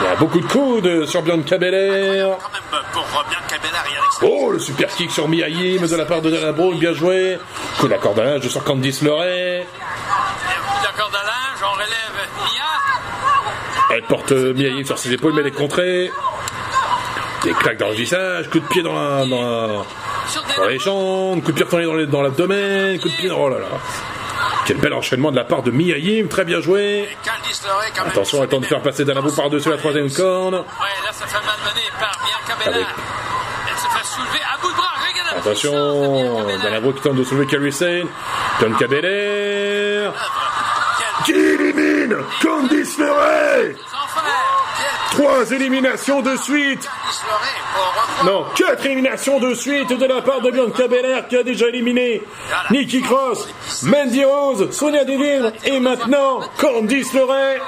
[0.00, 2.36] Il y a beaucoup de coups de sur Bianca Belair.
[2.40, 4.18] Quand même, euh, pour Bianca Belair et Alexa.
[4.22, 7.38] Oh, le super kick sur Mia Yim de la part de Dana Brooke, bien joué.
[7.78, 9.24] Coup d'accordage sur Candice LeRae.
[9.26, 13.96] Et coup d'accord de linge, on relève Mia.
[13.96, 16.10] Elle porte Mia Yim sur ses épaules, mais elle est contrée.
[17.42, 21.52] Des claques dans le visage, coup de pied dans la, dans la- les jambes, coup
[21.52, 23.30] de pied retourné dans l'abdomen, coup de pied...
[23.30, 23.66] Oh là là.
[24.68, 27.08] Quel bel enchaînement de la part de Mia Yim, très bien joué.
[28.06, 30.52] Attention, elle tente de faire passer Dana Brooke par-dessus la troisième corde.
[30.56, 32.76] Ouais, là, ça fait malmener par Bianca Belair.
[32.86, 32.96] Avec-
[33.66, 34.92] Elle se fait soulever à bout de bras.
[35.08, 38.08] Regarde Attention, Brooke qui tente de soulever Kerry Sane.
[38.60, 40.12] Bianca Belair.
[41.24, 42.98] Qui élimine Candice.
[45.12, 47.24] Trois éliminations de suite Candice.
[48.24, 52.22] Non, quatre éliminations de suite de la part de Bianca Belair qui a déjà éliminé
[52.70, 53.48] Nikki Cross,
[53.84, 57.60] Mandy Rose, Sonia Deville et maintenant Candice LeRae.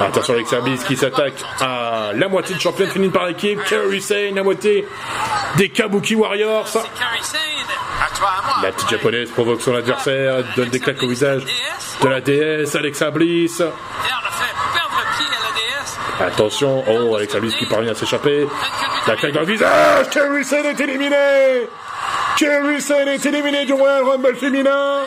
[0.00, 4.34] Attention avec Bliss qui s'attaque à la moitié de championne féminine par équipe, Kerry Sane,
[4.34, 4.86] la moitié
[5.56, 6.68] des Kabuki Warriors.
[8.62, 11.44] La petite japonaise provoque son adversaire, donne des claques au visage
[12.02, 13.60] de la déesse Alexa Bliss.
[13.60, 15.98] Et on a fait perdre le pied à la déesse.
[16.20, 18.46] Attention, oh Alexa Bliss qui parvient à s'échapper.
[19.06, 21.68] La claque dans le visage, Kerry Sane est éliminé
[22.36, 25.02] Kerry Sane est éliminé du Royal Rumble féminin.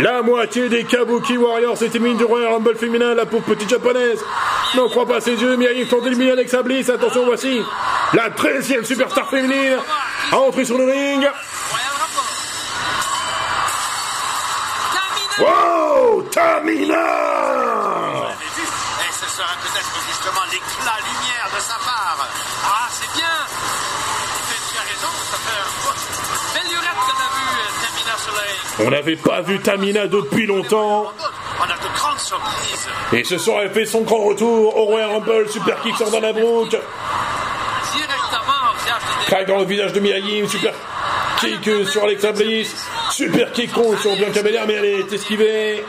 [0.00, 4.22] La moitié des Kabuki Warriors est éliminée du Royal Rumble féminin, la pauvre petite japonaise.
[4.74, 6.88] N'en croit pas ses yeux, mais il tente d'éliminer Alexa Bliss.
[6.90, 7.62] Attention, voici
[8.12, 9.78] la 13e superstar féminine
[10.32, 11.28] à entrer sur le ring.
[15.38, 17.63] Wow, Tamina
[28.80, 31.06] On n'avait pas vu Tamina depuis longtemps.
[31.60, 32.88] On a de grandes surprises.
[33.12, 35.48] Et ce soir, elle fait son grand retour au Royal Rumble.
[35.48, 36.42] Super kick sur visage des
[39.26, 40.48] Craque dans le visage de Mia Yim.
[40.48, 40.72] Super
[41.40, 42.74] kick sur Alexa Bliss.
[43.10, 45.84] Super kick contre sur Bianca Belair, mais elle est esquivée.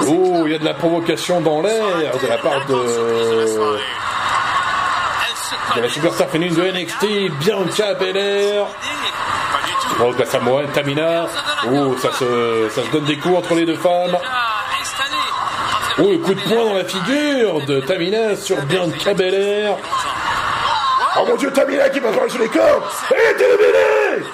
[0.00, 3.78] Oh, il y a de la provocation dans l'air de la part de,
[5.80, 8.66] la superstar féminine de NXT, Bianca Belair.
[10.00, 11.26] Oh, la Samoane, Tamina.
[11.70, 14.16] Oh, ça se, ça se donne des coups entre les deux femmes.
[15.98, 19.76] Oh, le coup de poing dans la figure de Tamina sur Bianca Belair.
[21.16, 22.92] Oh mon dieu, Tamina qui va faire sur les corps.
[23.10, 24.26] Elle est éliminée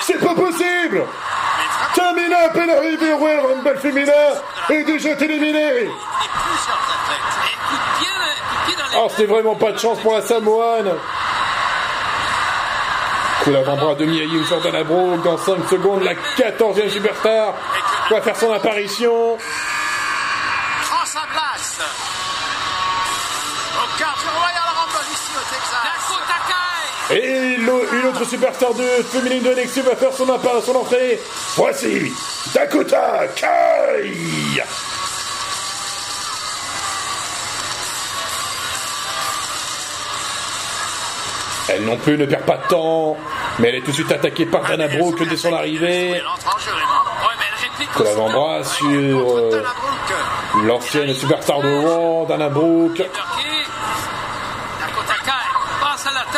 [0.00, 1.04] C'est pas possible
[1.94, 4.12] Tamina, à peine arrivée au Royal Rumble féminin,
[4.70, 5.88] est déjà éliminée
[8.96, 10.90] Oh, c'était vraiment pas de chance pour la Samoane.
[13.48, 15.22] Coup d'avant-bras de Mia Yim sur Dana Brooke.
[15.22, 17.54] Dans 5 secondes, la 14e superstar
[18.10, 19.38] va faire son apparition.
[20.82, 21.80] Prend sa place.
[23.74, 25.80] Au du Royal Rumble ici au Texas.
[25.82, 26.38] Dakota
[27.08, 27.16] Kai.
[27.16, 31.18] Et une autre superstar de féminine de NXT va faire son, son entrée.
[31.56, 32.12] Voici
[32.52, 34.62] Dakota Kai.
[41.70, 43.16] Elle non plus ne perd pas de temps,
[43.58, 46.10] mais elle est tout de suite attaquée par Dana Brooke dès son arrivée.
[46.10, 46.22] Elle
[47.38, 47.46] mais
[47.80, 48.86] elle Coup d'avant-bras sur
[49.36, 49.62] euh,
[50.64, 53.02] l'ancienne superstar de Raw, Dana Brooke.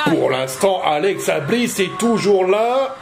[0.05, 2.95] Pour l'instant, Alexa Bliss est toujours là.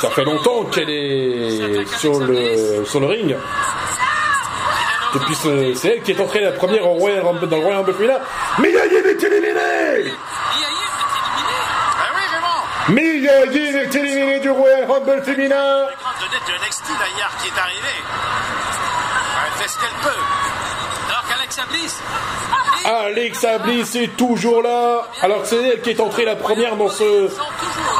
[0.00, 3.36] Ça fait longtemps qu'elle est sur le, sur le ring.
[5.14, 7.84] Depuis ce- c'est elle qui est entrée la première au Royal Rumble, dans le Royal
[7.84, 8.20] Rumble.
[8.58, 11.60] Mia Yim est éliminée Mia Yim est éliminée.
[11.98, 12.06] Ben
[12.88, 15.86] Yim est éliminée du Royal Rumble féminin.
[16.00, 16.84] Grande vedette de NXT
[17.40, 18.00] qui est arrivée.
[19.46, 20.20] Elle fait ce qu'elle peut.
[21.08, 22.00] Alors qu'Alexa Bliss.
[22.84, 25.06] Alexa Bliss est toujours là.
[25.20, 27.28] Alors que c'est elle qui est entrée la première dans ce.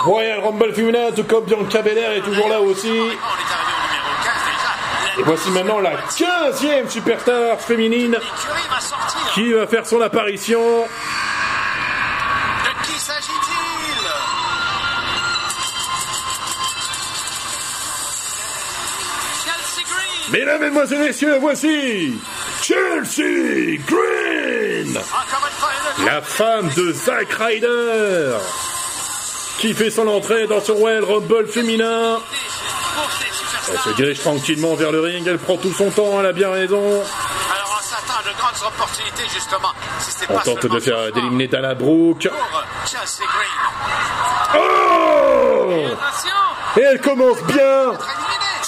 [0.05, 2.89] Royal Rumble féminin, tout comme Bianca Belair est toujours là aussi.
[2.89, 5.21] On est arrivé au numéro 15 déjà.
[5.21, 8.17] Et voici maintenant la 15e superstar féminine
[9.35, 10.61] qui va faire son apparition.
[20.71, 22.15] Mesdames, et Messieurs, voici
[22.63, 24.99] Chelsea Green,
[26.05, 28.37] la femme de Zack Ryder,
[29.59, 32.21] qui fait son entrée dans ce Royal Rumble féminin.
[33.73, 36.51] Elle se dirige tranquillement vers le ring, elle prend tout son temps, elle a bien
[36.51, 36.79] raison.
[36.79, 39.73] Alors on s'attend à de grandes opportunités justement.
[39.99, 42.29] Si On pas tente de faire d'éliminer Dana Brooke.
[42.29, 42.39] Pour
[43.19, 43.59] Green.
[44.57, 45.73] Oh.
[46.77, 47.93] Et elle commence bien.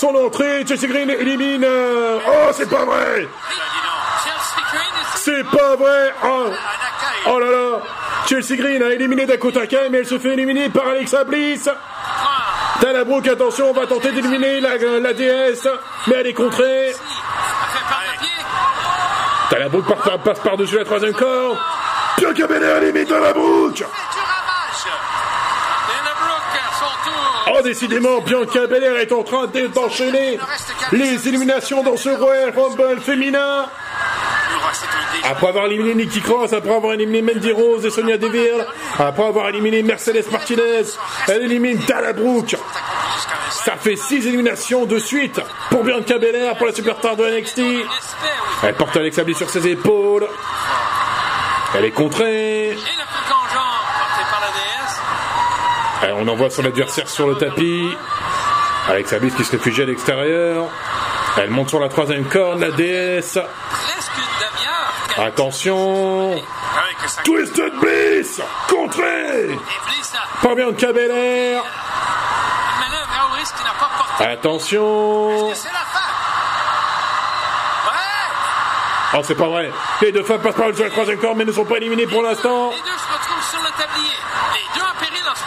[0.03, 1.63] Son entrée, Chelsea Green élimine.
[1.65, 3.29] euh, Oh, c'est pas vrai
[5.15, 6.47] C'est pas vrai Oh,
[7.27, 7.79] oh là là
[8.29, 11.69] Chelsea Green a éliminé Dakota Kai, mais elle se fait éliminer par Alexa Bliss.
[12.81, 15.69] Dana Brooke, attention, on va tenter d'éliminer la, déesse,
[16.09, 16.95] mais elle est contrée.
[19.51, 21.59] Par- passe par-dessus la troisième corde.
[22.19, 23.77] Bianca Belair élimine Dana Brooke.
[23.77, 24.85] C'est du ravage.
[25.89, 27.32] Dana Brooke à son tour.
[27.49, 30.39] Oh, décidément, Bianca Belair est en train d'e- d'enchaîner
[30.93, 33.67] les éliminations dans ce Royal Rumble féminin.
[35.25, 38.65] Après avoir éliminé Nikki Cross, après avoir éliminé Mandy Rose et Sonia Deville,
[38.99, 40.83] après avoir éliminé Mercedes Martinez,
[41.29, 42.57] elle élimine Dana Brooke.
[43.51, 47.61] Ça fait 6 éliminations de suite pour Bianca Belair, pour la superstar de NXT.
[48.63, 50.27] Elle porte Alexa Bliss sur ses épaules.
[51.75, 52.69] Elle est contrée.
[52.71, 53.63] Et le coup en jambe
[53.99, 54.41] porté par
[56.11, 57.89] On envoie son adversaire sur le tapis.
[58.89, 60.67] Alexa Bliss qui se réfugie à l'extérieur.
[61.37, 63.39] Elle monte sur la troisième corde, la qu'elle-
[65.19, 66.43] Attention.
[67.25, 68.41] Twisted Bliss
[73.63, 73.73] n'a
[74.19, 74.25] pas.
[74.33, 75.49] Attention.
[75.49, 76.01] La fin.
[77.87, 79.15] Ouais.
[79.15, 79.71] Oh, c'est pas vrai.
[80.01, 82.23] Les deux femmes passent par sur la troisième corde, mais ne sont pas éliminées pour
[82.23, 82.71] l'instant.
[82.71, 84.22] Le.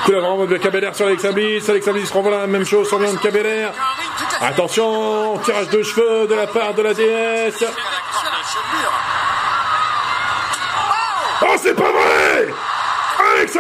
[0.06, 0.58] Coup d'avant de
[0.94, 1.68] sur Alexa Bliss.
[1.92, 3.72] Bliss renvoie la même chose sur à fait.
[4.40, 8.92] Attention, tirage de cheveux de la part de la de chevelure.
[11.42, 12.54] Oh, c'est pas vrai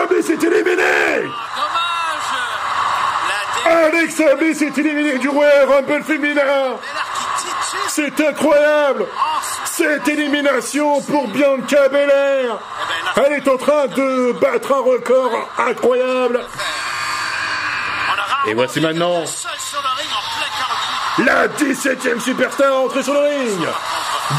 [0.05, 1.29] Bliss est déesse
[3.65, 6.77] Alexa Bliss est éliminée du Royal Rumble féminin
[7.87, 9.07] C'est incroyable
[9.65, 12.59] Cette élimination pour Bianca Belair.
[13.17, 16.41] Elle est en train de battre un record incroyable.
[18.47, 19.23] Et voici maintenant
[21.19, 23.67] la 17e superstar entrée sur le ring.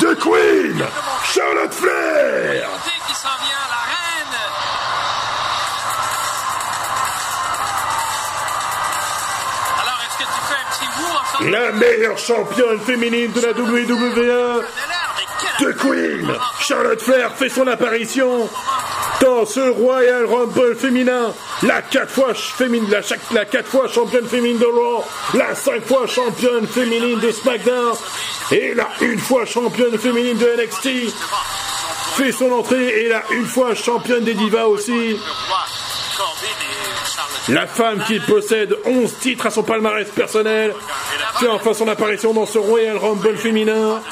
[0.01, 0.85] The Queen,
[1.25, 2.69] Charlotte Flair.
[11.51, 14.96] La meilleure championne féminine de la WWE.
[15.59, 18.49] The Queen, Charlotte Flair fait son apparition
[19.23, 21.33] dans ce Royal Rumble féminin.
[21.63, 23.03] La quatre fois féminine, la,
[23.63, 27.95] fois championne féminine de Raw, la cinq fois championne féminine de SmackDown
[28.53, 31.15] et la une fois championne féminine de NXT.
[32.17, 35.19] Fait son entrée et la une fois championne des divas aussi.
[37.49, 40.75] La femme qui possède 11 titres à son palmarès personnel
[41.39, 44.03] fait enfin son apparition dans ce Royal Rumble féminin.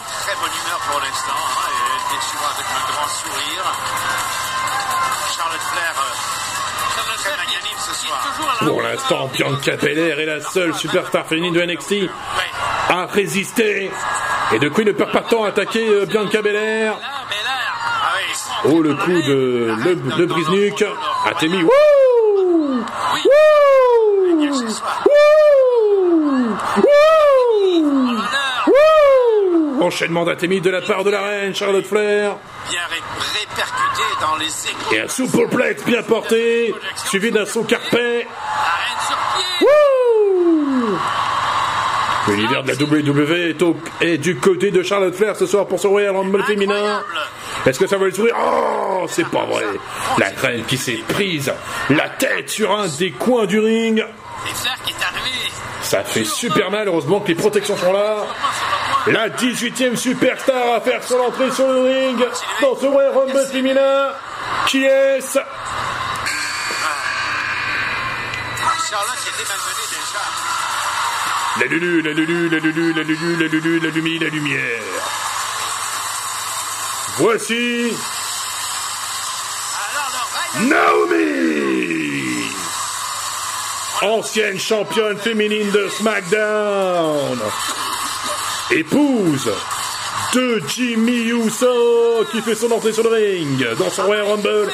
[0.95, 1.33] Pour l'instant.
[1.35, 3.67] Hein, et elle était souvent avec un grand sourire.
[5.37, 5.95] Charlotte Flair,
[8.61, 12.09] euh, Pour l'instant, Bianca Belair est la seule superstar féminine de NXT
[12.89, 13.91] à résister.
[14.53, 16.95] Et de Queen ne perd pas de temps à attaquer euh, Bianca Belair.
[17.03, 18.13] Ah.
[18.67, 20.85] Oh, le coup de le, de Brisnuc.
[21.27, 21.61] Atemi.
[21.61, 21.71] Wouh
[22.71, 22.85] Wouh.
[26.77, 27.14] Wouh
[29.85, 32.37] Enchaînement d'Atemi de la part de la reine Charlotte Flair.
[32.71, 33.03] Bien ré-
[33.39, 34.95] répercuté dans les échos.
[34.95, 38.27] Et un superplex bien porté, suivi d'un saut carpet.
[38.27, 39.67] La reine sur pied.
[39.67, 40.99] Wouh
[42.29, 45.79] L'univers de la WWE est, au- est du côté de Charlotte Flair ce soir pour
[45.79, 47.03] ce Royal Rumble féminin.
[47.67, 48.35] Est-ce que ça va le sourire?
[48.39, 49.65] Oh, c'est pas vrai.
[50.17, 51.53] La reine qui s'est prise
[51.91, 53.99] la tête sur un des coins du ring.
[53.99, 55.51] Et Flair qui est arrivé.
[55.83, 58.17] Ça fait super mal, heureusement que les protections sont là.
[59.07, 62.19] La 18e superstar à faire son entrée sur le ring
[62.63, 64.09] dans ce Royal Rumble féminin.
[64.67, 65.39] Qui est-ce?
[71.61, 74.83] La Lulu, la Lulu, la Lulu, la Lulu, la Lulu, la Lumi, la lumière.
[77.19, 77.93] Voici
[80.63, 82.47] Naomi
[84.03, 87.39] Ancienne championne féminine de SmackDown
[88.71, 89.51] Épouse
[90.35, 94.71] de Jimmy Uso qui fait son entrée sur le ring dans son Royal Rumble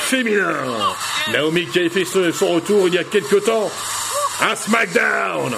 [0.00, 0.54] féminin.
[1.32, 3.70] Naomi qui a fait son retour il y a quelques temps
[4.40, 5.54] à SmackDown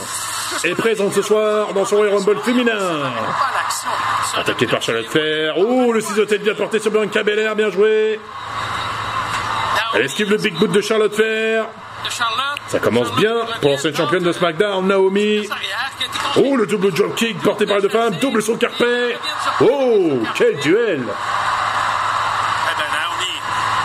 [0.65, 2.73] est présente ce soir dans son Royal Rumble féminin.
[2.73, 3.91] pas l'action.
[4.31, 5.55] Sur Attaqué par Charlotte Flair.
[5.59, 8.21] Oh, le ciseau tête bien porté sur Bianca Belair, bien joué.
[9.95, 11.67] Elle esquive le big boot de Charlotte Flair.
[12.69, 15.49] Ça commence bien pour l'ancienne championne de SmackDown, Naomi.
[16.37, 19.17] Oh, le double drop kick porté par les deux femmes, double son carpet.
[19.63, 21.03] Oh, quel duel.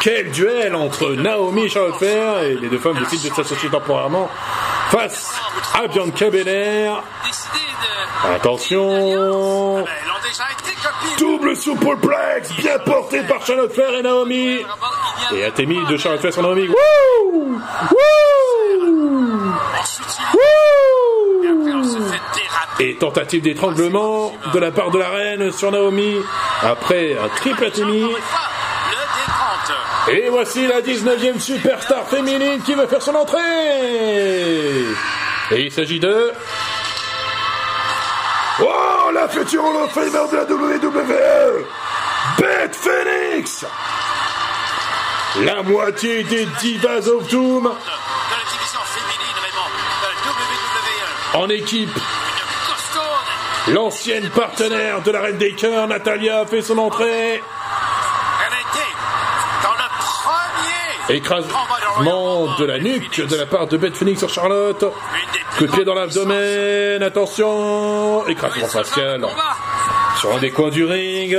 [0.02, 2.39] Quel duel entre Naomi et Charlotte Flair.
[2.39, 4.30] Et les deux femmes décident de s'associer temporairement
[4.89, 5.34] face
[5.74, 7.02] à Bianca Belair.
[8.36, 9.86] Attention.
[11.17, 14.58] Double superplex bien porté par Charlotte Flair et Naomi.
[15.34, 16.67] Et Atemi de Charlotte Flair sur Naomi.
[16.67, 17.62] Wouh
[22.80, 26.18] Et tentative d'étranglement de la part de la reine sur Naomi
[26.62, 28.22] après un triple décompte.
[30.10, 33.39] Et voici la 19e superstar féminine qui va faire son entrée.
[35.52, 36.32] Et il s'agit de...
[38.62, 41.66] Oh, la future Hall of Famer de la WWE
[42.38, 43.66] Beth Phoenix
[45.44, 47.72] La moitié des Divas of Doom
[51.34, 52.00] en équipe.
[53.69, 57.36] L'ancienne partenaire de la reine des cœurs, Natalia, fait son entrée.
[57.36, 58.93] Elle était
[59.63, 59.89] dans le
[61.08, 61.17] premier.
[61.17, 64.86] Écrasement de la nuque de la part de Beth Phoenix sur Charlotte.
[65.58, 68.27] Coup de pied dans l'abdomen, attention.
[68.27, 69.25] Écrasement facial
[70.23, 71.38] sur un des coins du ring.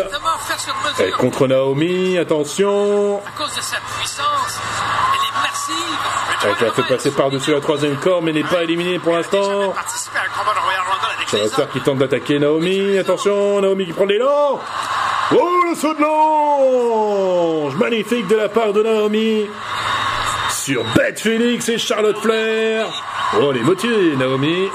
[0.99, 3.22] Mesure contre Naomi, attention.
[3.26, 4.61] à cause de sa puissance.
[6.45, 9.38] Elle a fait passer par-dessus la troisième corde, mais n'est pas éliminée pour l'instant.
[9.38, 11.68] les Charlotte Flair hommes.
[11.72, 12.99] qui tente d'attaquer Naomi.
[12.99, 14.61] Attention, Naomi qui prend l'élan.
[15.34, 19.47] Oh, le saut de l'ange Magnifique de la part de Naomi.
[20.51, 22.86] Sur Beth Phoenix et Charlotte Flair.
[23.40, 24.68] Oh, elle est motivée, Naomi.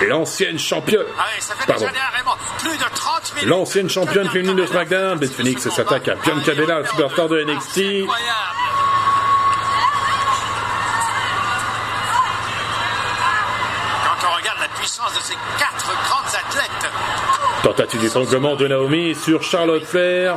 [0.00, 1.06] Et l'ancienne championne.
[1.16, 1.80] Ah oui, ça fait Pardon.
[1.86, 2.36] déjà bien, Raymond.
[2.58, 3.48] Plus de 30 minutes.
[3.48, 8.08] L'ancienne championne féminine de SmackDown, Beth Phoenix s'attaque à Bianca Belair, la superstar de NXT.
[15.22, 16.90] Ces quatre grandes athlètes,
[17.62, 20.36] Tentative d'étranglement de Naomi sur Charlotte Flair.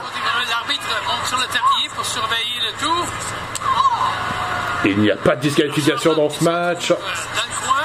[0.50, 3.06] L'arbitre monte sur le tablier pour surveiller le tour.
[4.86, 6.92] Il n'y a pas de disqualification dans ce match.
[6.92, 6.96] Euh.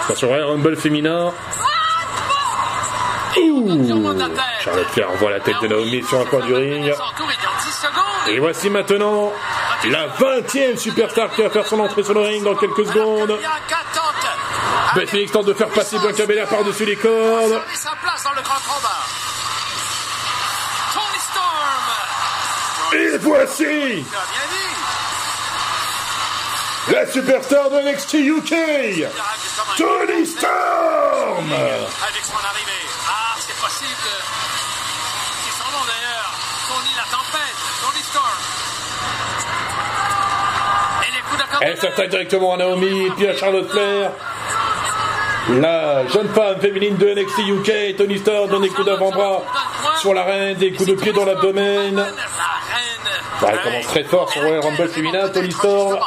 [0.04, 1.32] Attention, Royal Rumble féminin.
[3.38, 4.18] Ouh.
[4.62, 6.92] Charlotte Flair envoie la tête de Naomi sur un coin du ring.
[6.92, 8.28] Son tour est dans 10 secondes.
[8.28, 9.32] Et voici maintenant
[9.88, 13.38] la 20e superstar qui va faire son entrée sur le ring dans quelques secondes.
[14.90, 15.00] Tente.
[15.00, 17.62] Beth Phoenix tente de faire passer Belair par-dessus les cordes.
[17.74, 19.06] Sa place dans le grand combat.
[20.94, 21.86] Tony Storm.
[22.92, 24.04] Et voici
[26.88, 28.54] la superstar de NXT UK,
[29.76, 31.52] Tony Storm.
[31.52, 32.86] Avec son arrivée.
[33.08, 34.10] Ah, c'est possible.
[35.44, 36.32] C'est son nom d'ailleurs.
[36.68, 37.56] Tony la tempête.
[37.80, 38.38] Tony Storm.
[41.06, 44.10] Et les coups Elle s'attaque directement à Naomi et puis à Charlotte Flair.
[45.48, 49.42] La jeune femme féminine de NXT UK, Tony Storm, donne des coups d'avant-bras
[50.00, 52.04] sur la reine, des coups de pied dans l'abdomen.
[53.48, 55.98] Elle commence très fort sur Royal Rumble féminin, Tony Storm.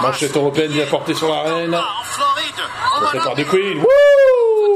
[0.00, 1.76] Manchette européenne bien portée sur la reine.
[3.00, 3.42] Portée par Monaco.
[3.42, 3.84] The Queen.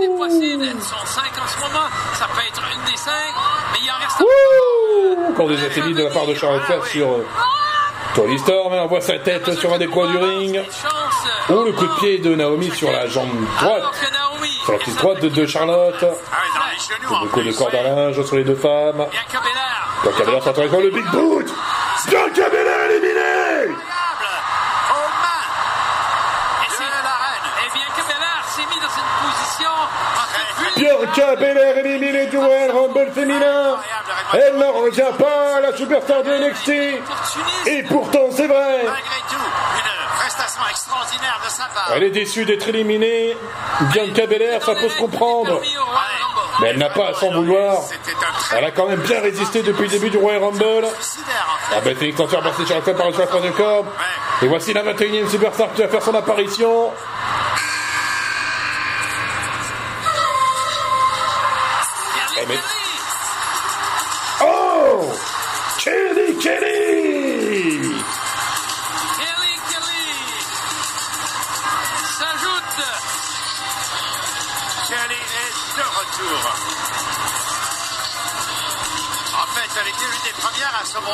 [0.01, 0.64] C'est Wouh possible.
[0.64, 1.86] Elles sont 5 en ce moment.
[2.14, 3.12] Ça peut être une des 5.
[3.72, 7.09] Mais il en reste Wouh Encore des ateliers de la part de Charlotte Flair sur
[7.09, 7.26] euh,
[8.14, 8.72] Tony Storm.
[8.74, 10.61] Envoie sa tête sur un des coins du ring.
[11.48, 13.28] Oh, le coup de pied de Naomi sur la jambe
[13.61, 13.82] droite.
[14.64, 16.04] Sur la cuisse droite de, de Charlotte.
[17.22, 19.06] Le coup de corde à linge sur les deux femmes.
[19.11, 20.42] Bianca Belair.
[20.42, 21.46] S'entraîne dans le Big Boot.
[22.08, 24.30] Bianca Belair éliminée Incroyable.
[24.90, 25.46] Aux mains
[26.64, 27.48] Et c'est de la reine.
[27.61, 29.74] Et Bianca Belair s'est mis dans une position
[30.16, 33.76] un peu plus Bianca Belair éliminée du Royal Rumble féminin.
[34.32, 36.68] Elle n'en revient pas, la superstar de NXT.
[37.66, 38.84] Et pourtant, c'est vrai.
[41.94, 43.36] Elle est déçue d'être éliminée.
[43.92, 45.60] Bianca Belair, ça peut se comprendre.
[46.60, 47.78] Mais elle n'a pas à s'en vouloir.
[48.56, 50.86] Elle a quand même bien résisté depuis le début du Royal Rumble.
[51.72, 53.86] La de faire passer sur la tête par le de corde.
[54.42, 56.90] Et voici la 21e superstar qui va faire son apparition.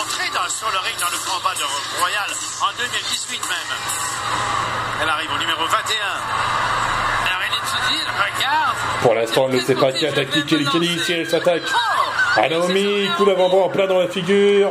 [0.06, 1.64] Montrer dans, sur le ring dans le combat de
[1.98, 2.30] Royal
[2.62, 3.76] en 2018 même.
[5.02, 5.74] Elle arrive au numéro 21.
[7.26, 8.76] Alors elle étudie, elle regarde.
[9.02, 10.30] Pour l'instant, elle ne sait pas qui attaque.
[10.46, 11.62] Kelly Kelly, si elle s'attaque
[12.36, 14.70] à Naomi, coup d'avant-bras en plein dans la figure.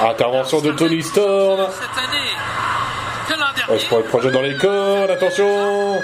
[0.00, 1.66] Intervention de Tony Storm.
[1.72, 2.30] Cette année
[3.28, 6.00] que l'an Elle se prend le projet dans les cordes, attention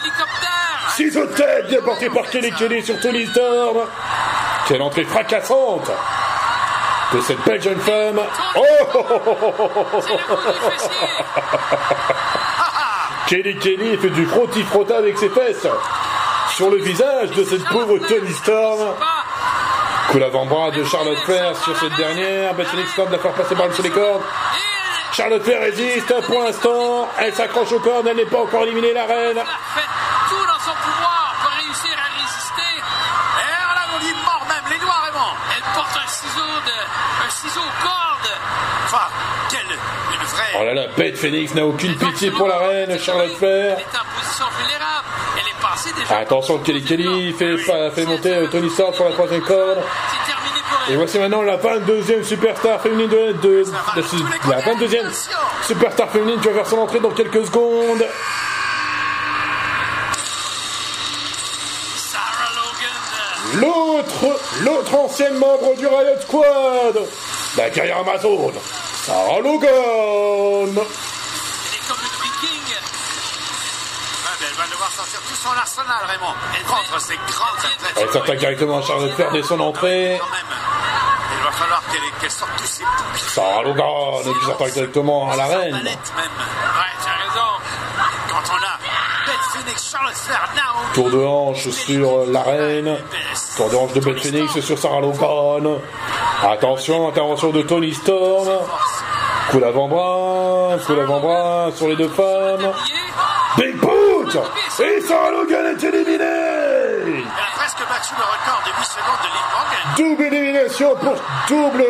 [0.00, 0.92] hélicoptère.
[0.96, 3.78] Ciseaux de tête bien porté par Kelly Kelly sur Tony Storm.
[4.70, 5.90] Quelle entrée fracassante
[7.12, 8.20] de cette belle jeune femme.
[8.54, 9.02] Oh le.
[13.26, 15.66] Kelly Kelly fait du frotti-frotta avec ses fesses
[16.54, 18.94] sur le visage de cette pauvre Tony Storm.
[20.12, 22.54] Coup d'avant-bras de Charlotte Flair sur cette dernière.
[22.54, 24.22] Beth Phoenix tente de la faire passer par-dessus les cordes.
[25.12, 27.08] Charlotte Flair résiste pour l'instant.
[27.18, 28.06] Elle s'accroche aux cordes.
[28.06, 29.42] Elle n'est pas encore éliminée, la reine.
[37.46, 39.06] Enfin,
[39.50, 40.42] quelle une vraie.
[40.60, 42.98] Oh là là, Beth Phoenix n'a aucune pitié pour la reine.
[42.98, 43.76] Charlotte Flair.
[43.78, 45.06] Elle est en position vulnérable.
[45.36, 46.18] Elle est passée déjà.
[46.18, 49.78] Attention, Kelly Kelly fait, fait monter euh, Tony Storm sur la troisième corde.
[49.80, 55.28] Pour Et voici maintenant la 22e superstar féminine de, de, de- la 22e
[55.66, 58.04] superstar féminine qui va faire son entrée dans quelques secondes.
[61.96, 63.60] Sarah Logan.
[63.60, 67.00] L'autre, l'autre ancienne membre du Riot Squad,
[67.56, 68.52] la guerrière Amazon,
[69.04, 69.70] Sarah Logan.
[69.70, 72.76] Elle est comme une viking.
[74.40, 76.34] Mais elle va devoir sortir tout son arsenal, Raymond.
[76.56, 77.96] Elle Contre ces grandes athlètes.
[77.96, 80.18] Elle s'attaque directement à Charlotte Flair dès son entrée.
[80.20, 80.58] Quand même.
[81.38, 81.82] Il va falloir
[82.20, 82.84] qu'elle sorte tous ses.
[83.34, 85.72] Sarah Logan qui s'attaque directement à la reine.
[85.72, 86.24] Manette même.
[86.26, 87.48] Ouais, tu as raison.
[88.28, 88.78] Quand on a
[89.26, 89.59] Beth Phoenix, Charlotte Flair, Naomi.
[90.94, 92.96] Tour de hanche sur la reine.
[93.56, 95.78] Tour de hanche de Beth Phoenix sur Sarah Logan.
[96.42, 98.48] Attention, intervention de Tony Storm.
[99.50, 102.72] Coup d'avant-bras, coup d'avant-bras sur les deux femmes.
[103.56, 104.36] Big Boot
[104.80, 109.26] Et Sarah Logan est éliminée Elle a presque battu le record de 8 secondes de
[109.26, 109.94] Liv Morgan.
[109.96, 111.16] Double élimination pour
[111.48, 111.84] double.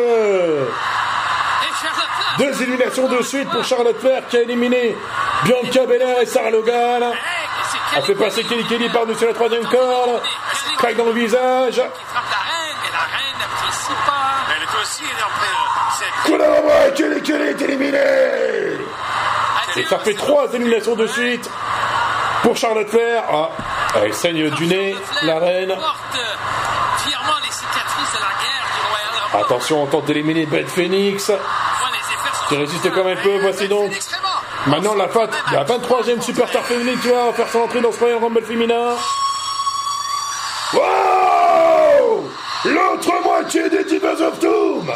[2.39, 4.95] Deux éliminations de suite pour Charlotte Flair qui a éliminé
[5.43, 7.03] Bianca Belair et Sarah Logan.
[7.97, 10.21] On fait passer Kelly Kelly par-dessus la troisième corde.
[10.77, 11.75] Craque dans le visage.
[11.75, 14.31] Qui frappe la reine, mais la reine n'apprécie pas.
[14.55, 15.51] Elle est aussi, elle est en pleine.
[15.99, 17.97] C'est Coup d'envoi, Kelly Kelly est éliminé.
[19.77, 21.49] Et ça fait trois éliminations de suite
[22.43, 23.23] pour Charlotte Flair.
[23.29, 23.49] Ah,
[23.95, 25.75] elle saigne du nez, la reine.
[29.33, 31.31] Attention, on tente d'éliminer Beth Phoenix.
[32.49, 33.39] Qui résiste quand même un peu.
[33.39, 33.91] Voici donc.
[34.67, 38.19] Maintenant la, fat- la 23e superstar féminine qui va faire son entrée dans ce Royal
[38.21, 38.95] Rumble féminin.
[40.73, 42.29] Wow
[42.65, 44.91] L'autre moitié des Divas of Doom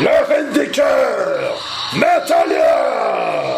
[0.00, 1.58] La reine des cœurs
[1.96, 3.57] Natalia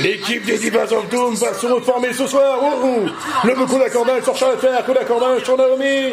[0.00, 2.58] L'équipe des Divas of Doom va se reformer ce soir.
[2.60, 3.06] Oh, oh.
[3.44, 6.12] Le coup d'accordage sur Charlotte Flair, coup d'accordage sur Naomi,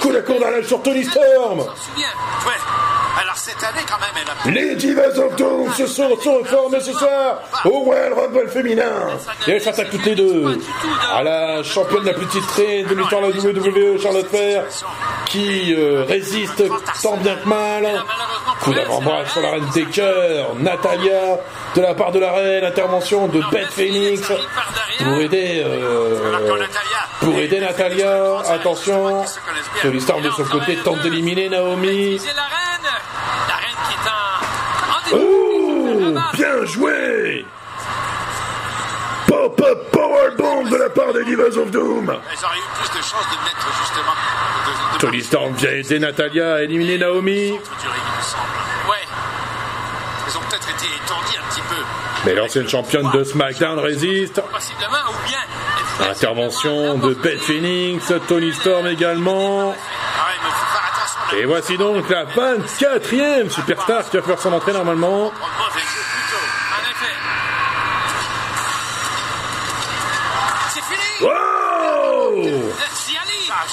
[0.00, 1.60] coup d'accordage sur Tony Storm.
[1.60, 2.08] On se souvient.
[2.46, 2.52] Ouais.
[3.20, 4.54] Alors cette année, quand même, elle a.
[4.54, 8.92] Les Divas of Doom se sont, se reforment ce soir au Royal Rumble féminin.
[9.46, 10.58] Et elles s'attaquent toutes les deux
[11.12, 14.64] à la championne la plus titrée de l'histoire de la WWE, Charlotte Flair,
[15.26, 16.62] qui euh, résiste
[17.02, 18.02] tant bien que mal.
[18.60, 21.38] Coup d'avant-bras sur la reine des cœurs, Natalia,
[21.74, 24.20] de la part de la reine, intervention de Beth Phoenix
[24.98, 26.38] pour aider, euh,
[27.20, 28.38] pour aider Natalia.
[28.48, 29.24] Attention,
[29.82, 32.20] Tony Storm de son côté tente d'éliminer Naomi.
[35.10, 36.18] Début.
[36.34, 37.44] bien joué
[39.26, 42.16] Pop-up powerbomb de la part des Divas of Doom
[44.98, 47.50] Tony Storm vient aider Natalia à éliminer Naomi.
[47.50, 48.42] Contre du ring, il me semble.
[48.88, 49.04] Ouais.
[50.28, 50.40] Ils ont
[51.18, 51.82] un petit peu.
[52.24, 54.38] Mais l'ancienne championne de SmackDown résiste.
[54.38, 56.10] Ou bien.
[56.10, 59.74] Intervention de Beth Phoenix, Tony Storm également.
[60.18, 61.34] Ah.
[61.36, 65.32] Et voici donc la 24e superstar qui va faire son entrée normalement.
[71.22, 71.30] Wow.
[73.54, 73.64] Ah,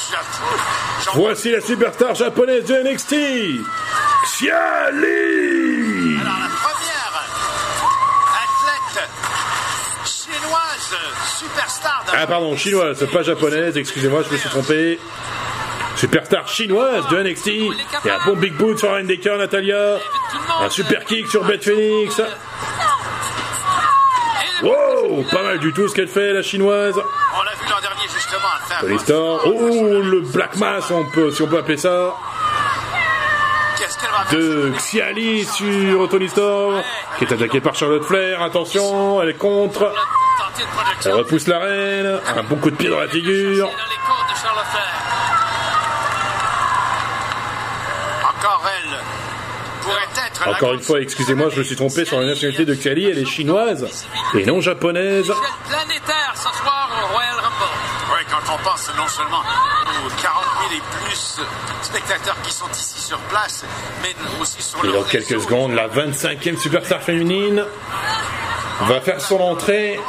[1.15, 3.15] Voici la superstar japonaise de NXT,
[4.25, 7.13] Xiali Alors, la première
[8.43, 9.09] athlète
[10.91, 14.99] chinoise superstar de Ah pardon, chinoise, pas japonaise, excusez-moi, je me suis trompé.
[15.95, 17.47] Superstar chinoise de NXT.
[17.47, 18.89] Et un bon big boot sur
[19.21, 19.97] Cœurs, Natalia.
[20.61, 22.21] Un super kick sur Beth Phoenix.
[24.61, 26.95] Wow, pas mal du tout ce qu'elle fait, la chinoise.
[26.95, 29.39] On l'a vu l'an dernier justement.
[29.45, 32.15] Oh, le Black Mass, on peut, si on peut appeler ça.
[34.31, 36.81] De Xiali sur Tony Storm.
[37.17, 38.41] Qui est attaqué par Charlotte Flair.
[38.41, 39.93] Attention, elle est contre.
[41.05, 42.19] Elle repousse la reine.
[42.35, 43.69] Un bon coup de pied dans la figure.
[48.23, 48.97] Encore elle
[49.81, 53.05] pourrait être Encore une fois, excusez-moi, je me suis trompé sur la nationalité de Xiali.
[53.09, 53.87] Elle est chinoise
[54.33, 55.31] et non japonaise.
[55.67, 58.13] Planétaire ce soir au Royal Rumble.
[58.13, 59.43] Ouais, quand on pense non seulement
[60.05, 61.39] aux 40 000 et plus
[61.81, 63.63] spectateurs qui sont ici sur place,
[64.01, 67.65] mais aussi sur Et le dans quelques secondes, la 25e superstar féminine
[68.85, 69.99] va faire son entrée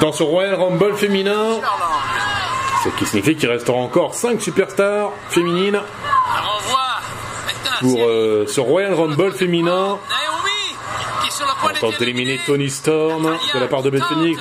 [0.00, 1.60] dans ce Royal Rumble féminin.
[2.84, 5.80] Ce qui signifie qu'il restera encore 5 superstars féminines
[7.80, 9.98] pour euh, ce Royal Rumble féminin.
[11.64, 12.40] On tente d'éliminer.
[12.46, 14.40] Tony Storm de la part de Beth Phoenix.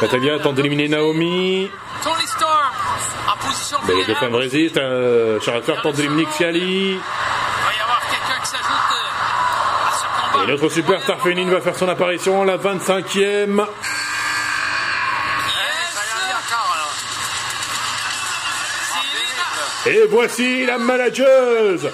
[0.00, 1.70] Natalia tente d'éliminer Naomi.
[3.86, 4.78] Mais les deux femmes résistent.
[4.78, 6.92] Euh, Charlotte Flair tente d'éliminer Xiali.
[6.92, 10.39] Il va y avoir quelqu'un qui s'ajoute euh, à ce combat.
[10.39, 12.60] Et notre superstar féminine va faire son apparition, la 25e.
[12.60, 13.68] Eh,
[15.92, 16.94] ça y est encore, alors.
[19.84, 20.00] C'est Lina.
[20.02, 21.88] Et voici la manageuse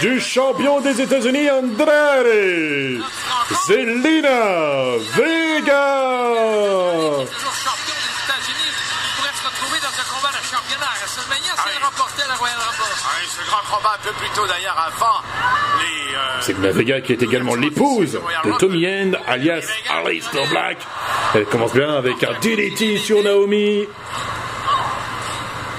[0.00, 3.02] du champion des États-Unis, Andrade,
[3.66, 5.96] Zelina Vega.
[12.46, 15.20] Ouais, ce grand combat un peu plus tôt d'ailleurs avant
[15.80, 16.14] les.
[16.14, 18.12] euh, Zelina Vega qui est également l'épouse
[18.44, 20.78] de Tommy End, alias Aleister Black.
[21.34, 23.86] Elle commence bien avec un DDT sur Naomi.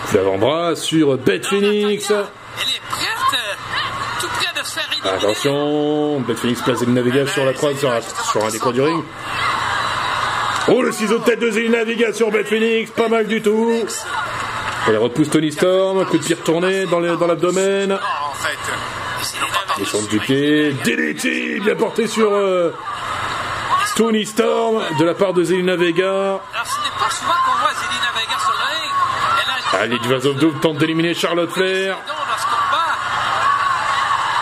[0.10, 2.10] Coup d'avant-bras sur Beth Phoenix.
[2.12, 5.14] Elle est prête, euh, tout près de se faire.
[5.14, 8.02] Attention, Beth Phoenix place Zelina Vega sur la croix, sur, un-
[8.32, 9.04] sur un des coins du ring.
[10.70, 13.86] Oh, le ciseau de tête de Zelina Vega sur Beth Phoenix, pas mal du tout.
[14.88, 18.00] Elle repousse Tony Storm, coup de pied retourné dans l'abdomen.
[19.86, 22.74] chantes du pied, DDT bien porté sur euh,
[23.98, 26.06] Tony Storm de la part de Zelina Vega.
[26.06, 28.92] Alors ce n'est pas souvent qu'on voit Zelina Vega sur le ring.
[29.74, 31.98] Elle a les Divas of Doom tentent d'éliminer Charlotte Flair.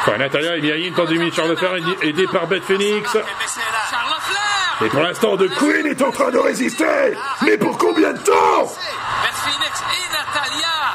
[0.02, 3.18] Enfin, Natalia et Myriam tentent d'éliminer Charlotte Flair aidé par Beth Phoenix.
[4.82, 7.18] Et pour l'instant, The Queen est en train de résister.
[7.42, 8.64] Mais pour combien de temps
[9.24, 10.94] Beth Phoenix et Natalia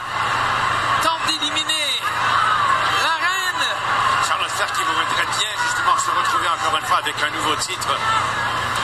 [1.02, 1.96] tentent d'éliminer
[3.02, 3.64] la reine.
[4.28, 7.88] Charlotte Flair qui voudrait bien justement se retrouver encore une fois avec un nouveau titre.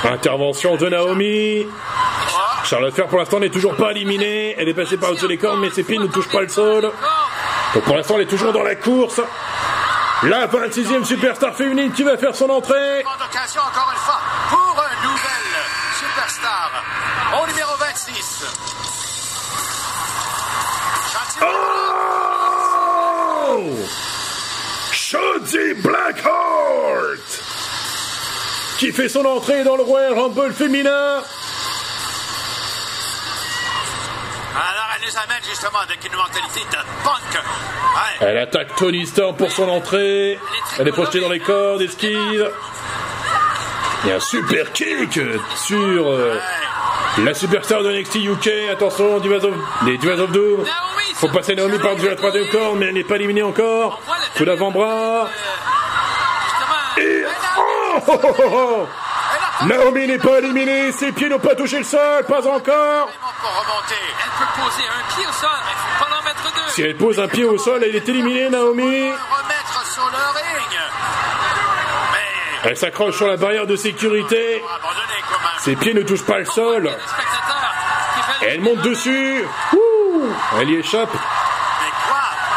[0.05, 1.67] Intervention de Naomi.
[2.65, 4.55] Charlotte Flair pour l'instant n'est toujours pas éliminée.
[4.59, 6.91] Elle est passée par-dessus les cordes, mais ses pieds ne touchent pas le sol.
[7.75, 9.21] Donc pour l'instant, elle est toujours dans la course.
[10.23, 13.05] La 26e superstar féminine qui va faire son entrée.
[13.05, 15.53] Encore une fois pour une nouvelle
[15.99, 16.71] superstar.
[17.43, 18.47] Au numéro 26.
[21.13, 21.47] Chantier.
[23.49, 23.87] Oh
[24.91, 26.96] Shotzi Blackheart
[28.79, 31.23] qui fait son entrée dans le Royal Rumble féminin.
[34.55, 37.43] Alors elle nous amène justement avec une mentalité de punk.
[37.43, 38.27] Ouais.
[38.27, 40.39] Elle attaque Tony Storm pour son entrée.
[40.79, 42.51] Elle est projetée dans les cordes, esquive.
[44.05, 45.19] Il y a un super kick
[45.57, 46.39] sur euh,
[47.19, 48.51] la superstar de NXT UK.
[48.73, 49.55] Attention, Divas of,
[49.87, 50.65] les Divas of Doom.
[51.15, 54.01] Faut passer Naomi par-dessus la troisième corde, mais elle n'est pas éliminée encore.
[54.37, 55.31] Coup d'avant-bras.
[58.09, 58.87] Oh, oh, oh.
[59.65, 63.09] Naomi n'est pas éliminée, ses pieds n'ont pas touché le sol, pas encore.
[63.09, 63.95] Pour remonter.
[64.23, 66.73] Elle peut poser un pied au sol, mais il faut pas en mettre deux.
[66.73, 69.11] Si elle pose un pied au sol, elle est éliminée, Naomi.
[72.65, 74.63] Elle s'accroche sur la barrière de sécurité.
[75.61, 76.91] Ses pieds ne touchent pas le sol.
[78.43, 79.45] Elle monte dessus.
[79.73, 80.23] Ouh,
[80.61, 81.11] elle y échappe.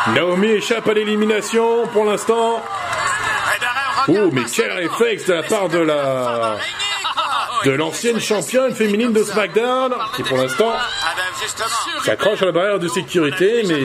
[0.08, 2.62] Naomi échappe à l'élimination pour l'instant.
[4.08, 6.58] Oh, mais quel réflexe de la part de la
[7.66, 10.72] de l'ancienne championne féminine de SmackDown, qui pour l'instant
[12.06, 13.82] s'accroche à la barrière de sécurité, mais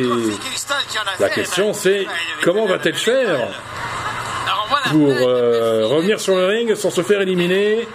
[1.18, 2.06] la question c'est
[2.42, 3.48] comment va-t-elle faire
[4.90, 7.88] pour euh, revenir sur le ring sans se faire éliminer?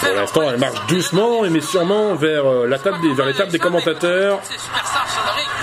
[0.00, 3.50] Pour l'instant, elle marche doucement, mais sûrement vers euh, la table des, vers les tables
[3.50, 4.40] des commentateurs.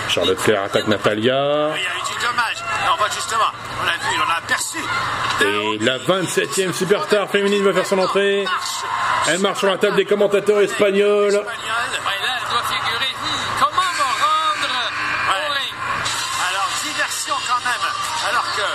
[0.10, 1.72] Charlotte Flair attaque Natalia.
[5.42, 8.46] Et la 27e superstar féminine va faire son entrée.
[9.28, 11.28] Elle marche sur la table des commentateurs espagnols.
[11.34, 11.46] Espagnol.
[11.46, 13.12] Ouais, là, elle doit figurer.
[13.60, 14.74] comment me rendre
[15.28, 15.48] au Ouais.
[15.58, 15.74] ring?
[16.50, 17.86] Alors, diversion quand même.
[18.30, 18.66] Alors que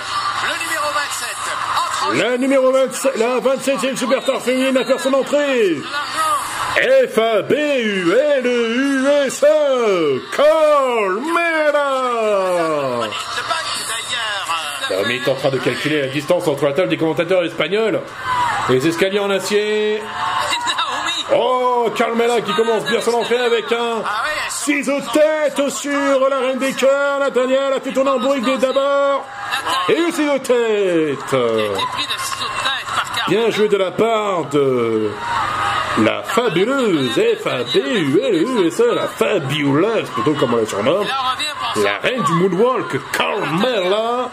[0.47, 1.37] le numéro 27
[1.77, 2.17] entre en jeu.
[2.23, 5.75] La numéro 27, la 27e superstar féminine va faire son entrée.
[5.75, 6.37] L'argent.
[8.89, 10.21] F-A-B-U-L-E-U-S-E.
[10.35, 11.89] Carmela.
[12.93, 13.11] Le bac
[15.03, 15.07] d'ailleurs.
[15.07, 18.01] Naomi est en train de calculer la distance entre la table des commentateurs espagnols
[18.69, 20.01] et les escaliers en acier.
[21.35, 26.57] Oh, Carmela qui commence bien son entrée avec un Ah ciseau tête sur la reine
[26.59, 27.19] des cœurs.
[27.19, 29.25] Nathaniel a fait tourner en bruit d'abord.
[29.89, 31.35] Et le ciseau tête.
[33.27, 35.11] Bien joué de la part de
[36.03, 41.05] la fabuleuse F-A-B-U-L-E-U-S-E, la fabuleuse, plutôt comme on la surnomme.
[41.83, 44.29] La reine du moonwalk, Carmela.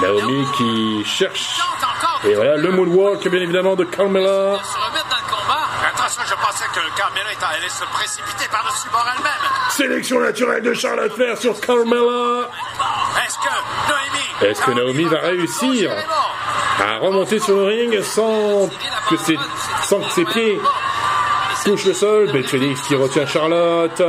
[0.00, 1.60] Naomi qui cherche.
[2.24, 4.58] Et voilà le moonwalk, bien évidemment, de Carmela.
[4.62, 5.60] se remettre dans le combat.
[5.94, 9.32] Attention, je pensais que Carmela allait se précipiter par-dessus bord elle-même.
[9.70, 12.48] Sélection naturelle de Charlotte Flair sur Carmela.
[13.26, 13.48] Est-ce que
[13.88, 14.50] Noémie.
[14.50, 15.92] Est-ce que Naomi va réussir
[16.80, 18.68] à remonter sur le ring sans
[19.08, 19.38] que ses,
[19.82, 20.60] sans que ses pieds
[21.64, 22.32] touchent le sol?
[22.32, 24.02] Beth Phoenix qui retient Charlotte.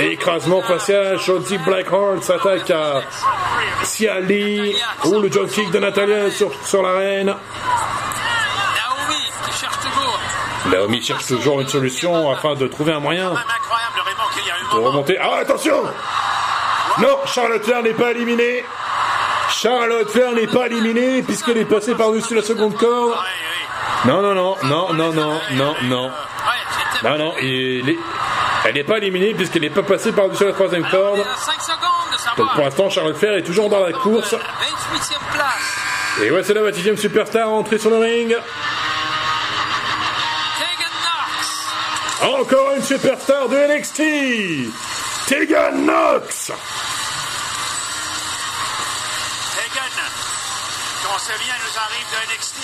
[0.00, 3.02] Écrasement facial, Shotzi Blackheart s'attaque à
[3.84, 4.74] Ciali.
[5.04, 7.26] Oh, le jump kick de Natalia sur, sur la reine.
[7.26, 10.18] Naomi qui cherche toujours.
[10.72, 13.28] Naomi cherche toujours une solution afin de trouver un moyen
[14.72, 14.90] moment.
[14.90, 15.18] remonter.
[15.20, 15.82] Ah, attention
[16.98, 18.64] Non, Charlotte Flair n'est pas éliminée.
[19.50, 23.14] Charlotte Flair n'est pas éliminée puisqu'elle est passée par-dessus la seconde corde.
[24.06, 26.10] Non, non, non, non, non, non, non, non.
[27.02, 27.98] Non, non, il est-
[28.64, 31.18] elle n'est pas éliminée puisqu'elle n'est pas passée par-dessus la troisième corde.
[31.18, 33.92] Il y a 5 secondes de Donc pour l'instant, Charlotte Flair est toujours dans la
[33.92, 34.34] course.
[34.34, 34.38] 28e
[35.32, 35.80] place.
[36.22, 38.36] Et c'est la 26e superstar entrée sur le ring.
[42.20, 42.38] Tegan.
[42.40, 44.02] Encore une superstar de NXT.
[45.26, 46.50] Tegan Knox.
[49.56, 49.90] Hagen,
[51.06, 52.56] qu'on sait bien, nous arrive de NXT.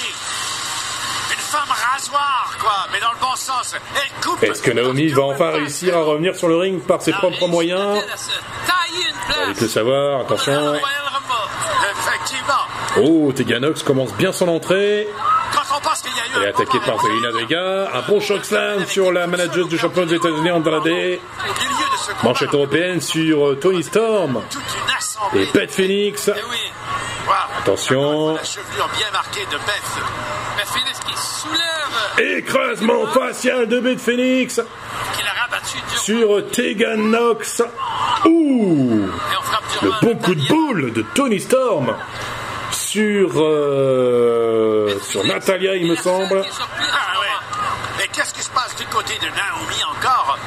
[1.57, 3.75] Une femme rasoir, quoi, mais dans le bon sens.
[3.95, 4.43] Elle coupe.
[4.43, 7.99] Est-ce que Naomi va enfin réussir à revenir sur le ring par ses propres moyens
[8.03, 8.29] Elle a se
[8.67, 9.59] taillé une Il place.
[9.59, 10.75] peut savoir, le attention.
[12.99, 15.09] Oh, Tegan Knox commence bien son entrée.
[16.37, 17.91] Elle est attaquée par Zelina Vega.
[17.95, 21.19] Un bon choc slam sur la manageuse du champion des États-Unis, Andrade.
[22.23, 24.43] Manchette européenne sur euh, Tony Storm.
[25.35, 26.31] Et Beth Phoenix.
[26.35, 26.41] Eh.
[27.63, 28.35] Attention.
[28.35, 30.36] La chevelure bien marquée de Beth.
[31.17, 34.61] Soulève, Écrasement facial de Beth Phoenix
[35.47, 37.63] rabattu sur Tegan Knox.
[38.25, 41.95] Ouh Et on frappe Le bon coup de boule de Tony Storm
[42.73, 46.43] sur, euh, sur Natalia, il me semble.
[46.43, 47.27] Ah ouais.
[47.99, 50.39] Mais qu'est-ce qui se passe du côté de Naomi encore.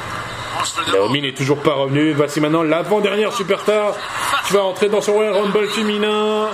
[0.92, 2.12] Naomi n'est toujours pas revenue.
[2.12, 3.94] Voici maintenant l'avant-dernière superstar
[4.46, 6.48] qui va entrer dans son Royal Rumble féminin.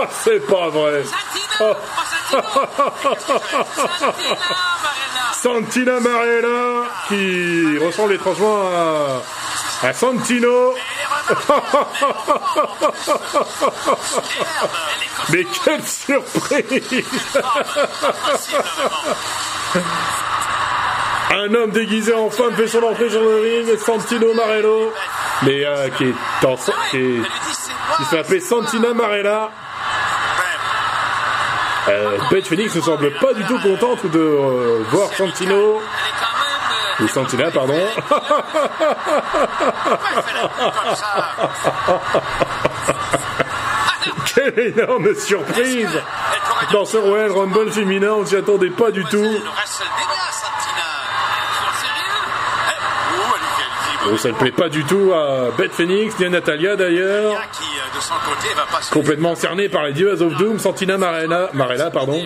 [0.00, 1.02] Ah, c'est pas vrai.
[5.32, 9.22] Santina, Marella qui ressemble étrangement à,
[9.88, 10.74] à Santino.
[15.30, 17.02] Mais quelle surprise
[21.30, 24.92] Un homme déguisé en femme fait son entrée sur le ring, Santino Marello,
[25.42, 26.14] mais euh, qui est
[26.46, 26.56] en,
[26.90, 29.50] qui, Santina Marella.
[31.88, 35.80] Euh, Beth Phoenix ne semble pas du tout contente de euh, voir Santino,
[37.00, 37.78] ou Santina, pardon.
[44.34, 45.88] Quelle énorme surprise
[46.72, 49.16] Dans ce Royal Rumble féminin, on s'y attendait pas du tout.
[49.22, 50.84] Le WrestleMania, Santina.
[51.80, 52.24] sérieux
[52.68, 52.76] Eh,
[53.16, 53.34] Ouh,
[54.06, 57.32] dit, ça ne plaît pas du tout à Beth Phoenix, ni à Natalia d'ailleurs.
[57.32, 58.92] euh.
[58.92, 62.24] Complètement cerné par les Divas of Doom, Santina Marella, Marella pardon.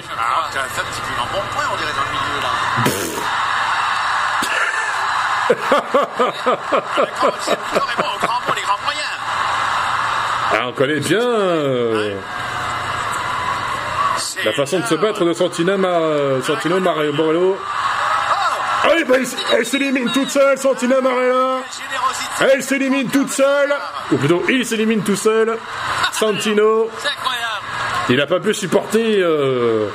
[10.55, 12.15] Ah, on connaît bien euh,
[14.45, 16.01] la façon de se battre de Santina Mar.
[16.03, 17.57] Oh,
[19.05, 19.27] Bah, elle-
[19.59, 21.59] elle s'élimine toute seule, Santina Marella.
[22.41, 23.75] Elle s'élimine toute seule.
[24.13, 25.57] Ou plutôt, il s'élimine tout seul.
[26.13, 27.65] Santino, C'est incroyable.
[28.11, 29.89] il n'a pas pu supporter euh,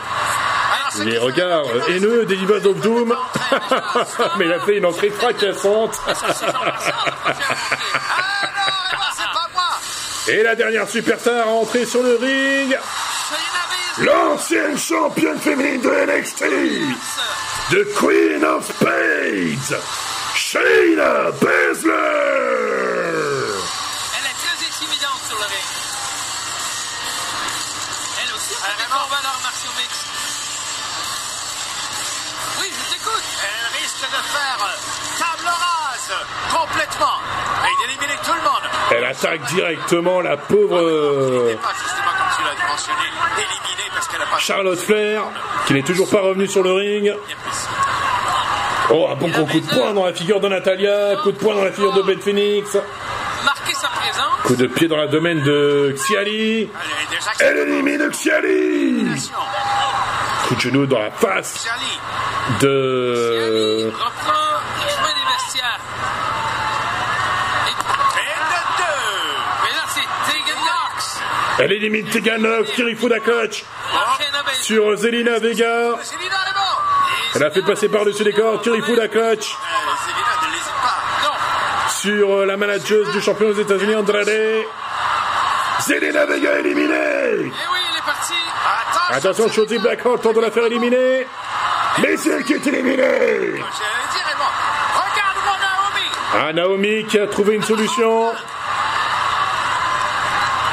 [1.03, 3.15] les regards haineux des Divas of Doom.
[4.37, 5.97] Mais il a fait une entrée fracassante.
[10.29, 12.77] Et la dernière superstar à entrer sur le ring,
[13.99, 16.43] l'ancienne championne féminine de NXT,
[17.69, 19.75] The Queen of Spades,
[20.35, 21.91] Shayna Baszler.
[24.15, 25.67] Elle est très intimidante sur le ring.
[28.23, 30.07] Elle aussi fait des combats d'arts martiaux mixtes.
[32.61, 33.27] Oui, je t'écoute.
[33.43, 34.59] Elle risque de faire
[35.19, 36.15] table rase
[36.55, 37.19] complètement
[37.67, 38.63] et d'éliminer tout le monde.
[38.91, 43.11] Elle attaque directement la pauvre euh, Pas justement comme tu l'as mentionné,
[44.39, 45.23] Charlotte Flair,
[45.65, 47.13] qui n'est toujours pas revenue sur le ring.
[48.89, 51.55] Oh, un bon gros coup de poing dans la figure de Natalia, coup de poing
[51.55, 52.77] dans la figure de Beth Phoenix,
[54.43, 56.69] coup de pied dans la domaine de Xiali.
[57.39, 59.05] Elle élimine Xiali.
[60.47, 61.67] Coup de genou dans la face
[62.61, 63.91] de...
[63.93, 65.79] reprend le chemin des vestiaires.
[67.67, 69.33] Et, et de deux.
[69.63, 71.19] mais là, c'est Tegan Knox.
[71.59, 73.63] Elle élimine Tegan Nox, Kirifuda Coach
[74.17, 74.63] Shayna Baszler.
[74.63, 75.95] sur Zelina Vega.
[77.35, 78.41] Elle a fait passer par-dessus les pas.
[81.23, 81.33] Non.
[81.89, 84.29] sur euh, la manageuse du champion aux États-Unis Andrade.
[85.79, 86.93] Zelina Vega éliminée.
[87.39, 87.51] Oui,
[87.91, 88.33] il est parti.
[89.09, 91.25] Attention, Shotzi Blackheart tente de la faire éliminer.
[92.01, 93.63] Mais c'est elle qui est éliminée.
[96.39, 98.31] Ah, Naomi qui a trouvé une solution.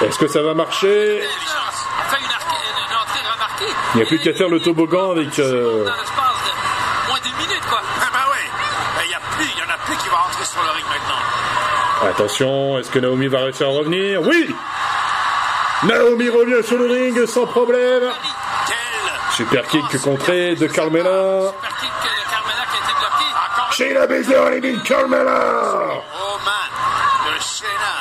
[0.06, 3.72] Est-ce que ça va marcher une, une- entrée remarquée.
[3.94, 5.38] Il n'y a plus qu'à faire le toboggan avec...
[5.38, 7.80] euh, Dans l'espace de moins d'une minute, quoi.
[7.82, 8.38] Ah oui.
[9.06, 10.84] Il y a plus, il y en a plus qui vont rentrer sur le ring
[10.88, 12.08] maintenant.
[12.10, 14.20] Attention, est-ce que Naomi va réussir à revenir?
[14.22, 14.54] Oui
[15.84, 18.02] Naomi revient sur le ring sans problème.
[19.32, 21.52] Super kick contré de Carmela.
[21.52, 24.56] Super kick de Carmela qui a été bloqué.
[24.56, 25.40] élimine Carmela.
[26.14, 27.94] Oh man de Shayna.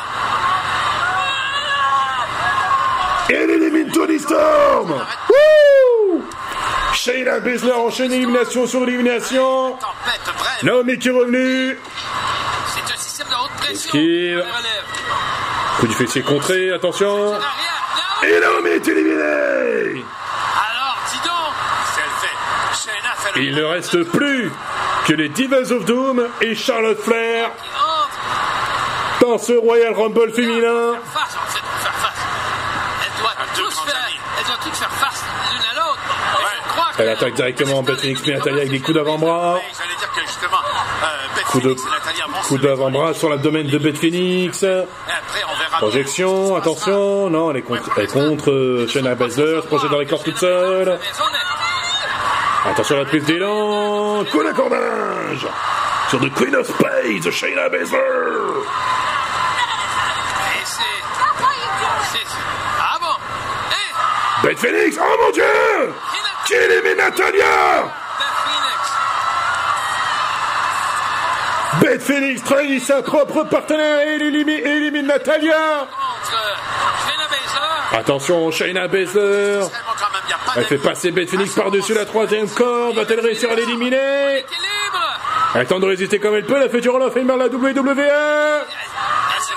[3.30, 5.02] Et elle élimine Tony Storm.
[6.94, 9.78] Shayna Baszler enchaîne élimination sur élimination.
[10.62, 11.80] Naomi qui est revenue.
[12.68, 13.94] C'est un système de haute pression.
[13.94, 14.46] Esquive.
[15.80, 17.34] Coup du fessier contré, attention.
[18.24, 20.04] Et Naomi est éliminée.
[20.04, 21.54] Alors, dis donc.
[21.96, 22.92] C'est elle fait.
[22.92, 24.52] Shayna fait le Il ne reste plus
[25.08, 27.52] que les Divas of Doom et Charlotte Flair
[29.22, 30.96] dans ce Royal Rumble féminin.
[31.14, 32.14] Face, en fait, faire face.
[36.46, 39.56] Elle Elle attaque directement Beth Phoenix puis Natalia avec des coups d'avant-bras.
[39.56, 41.76] Euh, Coup de,
[42.48, 44.66] coup d'avant-bras sur l'abdomen de Beth Phoenix.
[45.78, 50.00] Projection, attention, non, elle est contre, elle est contre euh, Shayna Baszler, se projette dans
[50.00, 51.00] les cordes toute seule.
[52.66, 55.48] Attention à la prise d'élan, coup d'accordage
[56.10, 57.98] sur The Queen of Spades, Shayna Baszler.
[62.80, 63.16] Ah bon?
[63.72, 64.48] Eh!
[64.48, 65.44] Beth Phoenix, oh mon dieu
[66.54, 67.92] Élimine Natalia
[71.82, 72.44] Beth Phoenix.
[72.44, 75.88] Trahit sa propre partenaire et élimine, élimine Natalia.
[77.92, 79.62] Attention, Shayna Baszler
[80.56, 84.46] Elle fait passer Beth Phoenix par-dessus la troisième corde, va-t-elle réussir à l'éliminer?
[85.56, 88.00] Elle tente de résister comme elle peut, la future Hall of Famer de la WWE
[89.36, 89.54] Elle se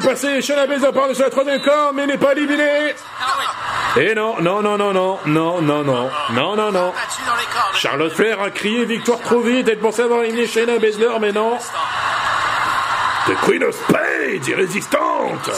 [0.00, 4.02] fait passer Baszler par-dessus la troisième corde, mais n'est pas éliminée Ah oui.
[4.02, 6.92] Et non, non, non, non, non, non, non, non, non, non, non.
[7.74, 11.58] Charlotte Flair a crié victoire trop vite, elle pensait avoir éliminé Shayna Baszler, mais non.
[13.26, 15.50] The Queen of Spades, irrésistante.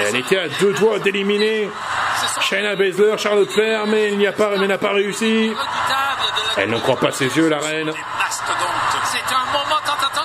[0.00, 1.70] Elle était à deux doigts d'éliminer
[2.40, 5.52] Shayna Baszler, Charlotte Flair, mais il n'y a pas, mais n'a pas réussi.
[6.56, 7.92] Elle ne croit pas ses yeux, la reine.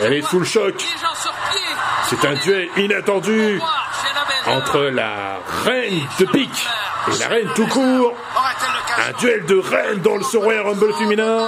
[0.01, 0.75] Elle est sous le choc.
[0.77, 1.59] Les gens sur pied.
[2.09, 3.61] C'est un duel inattendu
[4.47, 6.67] entre la reine de pique
[7.07, 8.15] et la reine tout court.
[8.97, 11.47] Un duel de reines dans le Royal Rumble féminin.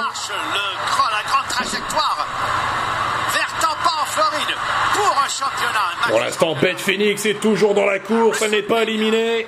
[6.08, 9.48] pour l'instant, Beth Phoenix est toujours dans la course, elle n'est pas éliminée.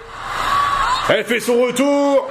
[1.09, 2.27] Elle fait son retour.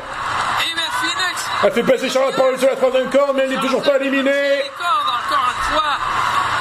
[1.63, 4.31] Elle fait passer Charlotte par-dessus la troisième corde, mais elle n'est toujours pas éliminée.
[4.33, 5.99] Les cordes encore une fois.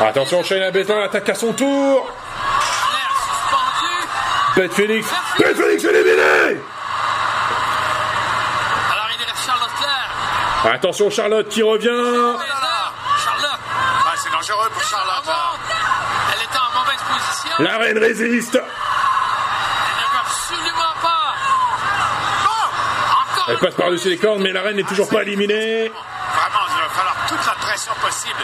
[0.07, 2.09] Attention, Shayna Baszler attaque à son tour.
[2.91, 3.93] L'air suspendu.
[4.55, 5.07] Beth Phoenix.
[5.37, 6.59] Beth Phoenix éliminée.
[8.91, 10.73] Alors il reste Charlotte Flair.
[10.73, 11.87] Attention, Charlotte qui revient.
[11.87, 12.45] Baszler.
[13.23, 13.59] Charlotte.
[14.05, 15.25] Ah, c'est dangereux pour Charlotte.
[15.27, 15.51] là.
[16.33, 17.55] Elle était en mauvaise position.
[17.59, 18.55] La reine résiste.
[18.55, 18.65] Elle ne
[20.13, 21.35] veut absolument pas.
[23.11, 25.89] Encore Elle passe par-dessus les cordes, mais la reine n'est toujours pas éliminée.
[25.89, 28.39] Vraiment, il va falloir toute la pression possible.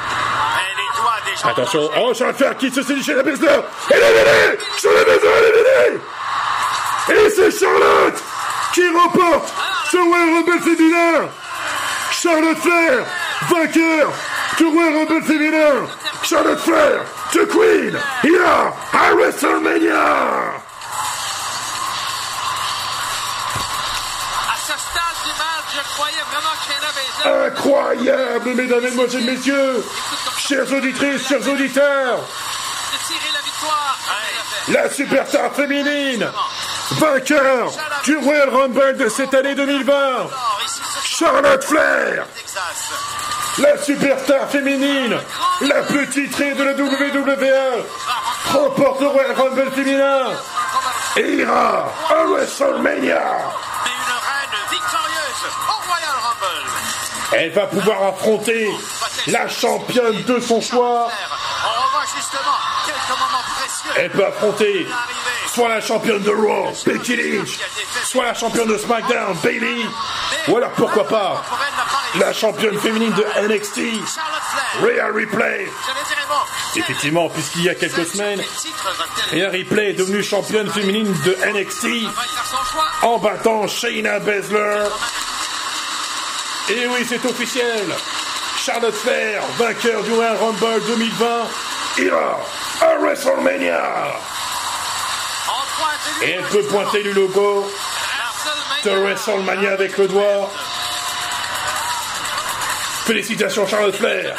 [1.43, 3.47] Attention, oh, j'ai un qui se situe chez la Bessler
[3.91, 4.91] Et la mêlée Sur
[7.09, 8.23] Et c'est Charlotte
[8.73, 9.53] qui remporte
[9.91, 11.29] ce Royal Rumble féminin.
[12.11, 13.05] Charlotte Flair,
[13.49, 14.11] vainqueur
[14.57, 15.87] du Royal Rumble féminin.
[16.23, 20.57] Charlotte Flair, The Queen, here à WrestleMania.
[27.25, 29.83] Incroyable, mesdames, et messieurs.
[30.47, 32.19] Chères auditrices, chers auditeurs,
[34.69, 36.25] la superstar féminine,
[36.91, 37.69] vainqueur
[38.05, 39.93] du Royal Rumble de cette année 2020.
[39.93, 43.57] Alors, ici, ce Charlotte Flair, Texas.
[43.57, 45.17] la superstar féminine,
[45.61, 47.83] la petite raie de la WWE,
[48.53, 50.27] remporte le Royal Rumble féminin
[51.17, 53.21] et ira à WrestleMania.
[53.83, 56.69] Mais une reine victorieuse au Royal Rumble.
[57.33, 58.69] Elle va pouvoir affronter
[59.27, 61.09] la championne de son choix.
[63.95, 64.87] Elle peut affronter
[65.53, 67.57] soit la championne de Raw, Becky Lynch,
[68.03, 69.85] soit la championne de SmackDown, Bailey,
[70.47, 71.43] ou alors pourquoi pas
[72.19, 73.79] la championne féminine de NXT.
[74.81, 75.67] Rhea Ripley.
[76.75, 78.41] Effectivement, puisqu'il y a quelques semaines,
[79.31, 81.87] Rhea Ripley est devenue championne féminine de NXT
[83.01, 84.83] en battant Shayna Baszler.
[86.69, 87.83] Et oui, c'est officiel.
[88.67, 91.25] Charlotte Flair, vainqueur du Royal Rumble 2020,
[91.99, 92.37] ira
[92.81, 93.81] à WrestleMania.
[96.21, 97.71] Et elle peut pointer le logo
[98.83, 100.51] de WrestleMania avec le doigt.
[103.05, 104.35] Félicitations Charlotte Flair.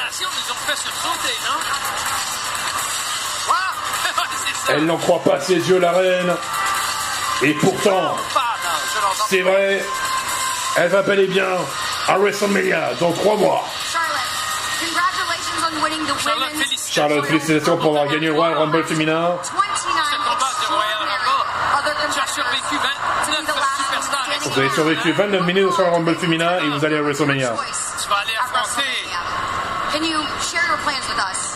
[4.68, 6.36] Elle n'en croit pas ses yeux la reine.
[7.40, 8.18] Et pourtant,
[9.30, 9.82] c'est vrai,
[10.76, 11.56] elle va bel et bien
[12.08, 13.64] à WrestleMania dans trois mois.
[16.90, 19.36] Charlotte, félicitations, pour avoir gagné le Royal Rumble féminin.
[24.42, 27.54] Vous avez survécu 29 minutes au Royal Rumble féminin et vous allez à WrestleMania.
[28.02, 28.82] Tu vas aller affronter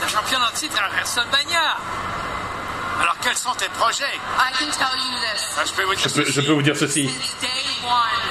[0.00, 1.76] la championne en titre à WrestleMania.
[3.00, 4.04] Alors quels sont tes projets?
[5.66, 7.10] Je peux, je, peux, je peux vous dire ceci.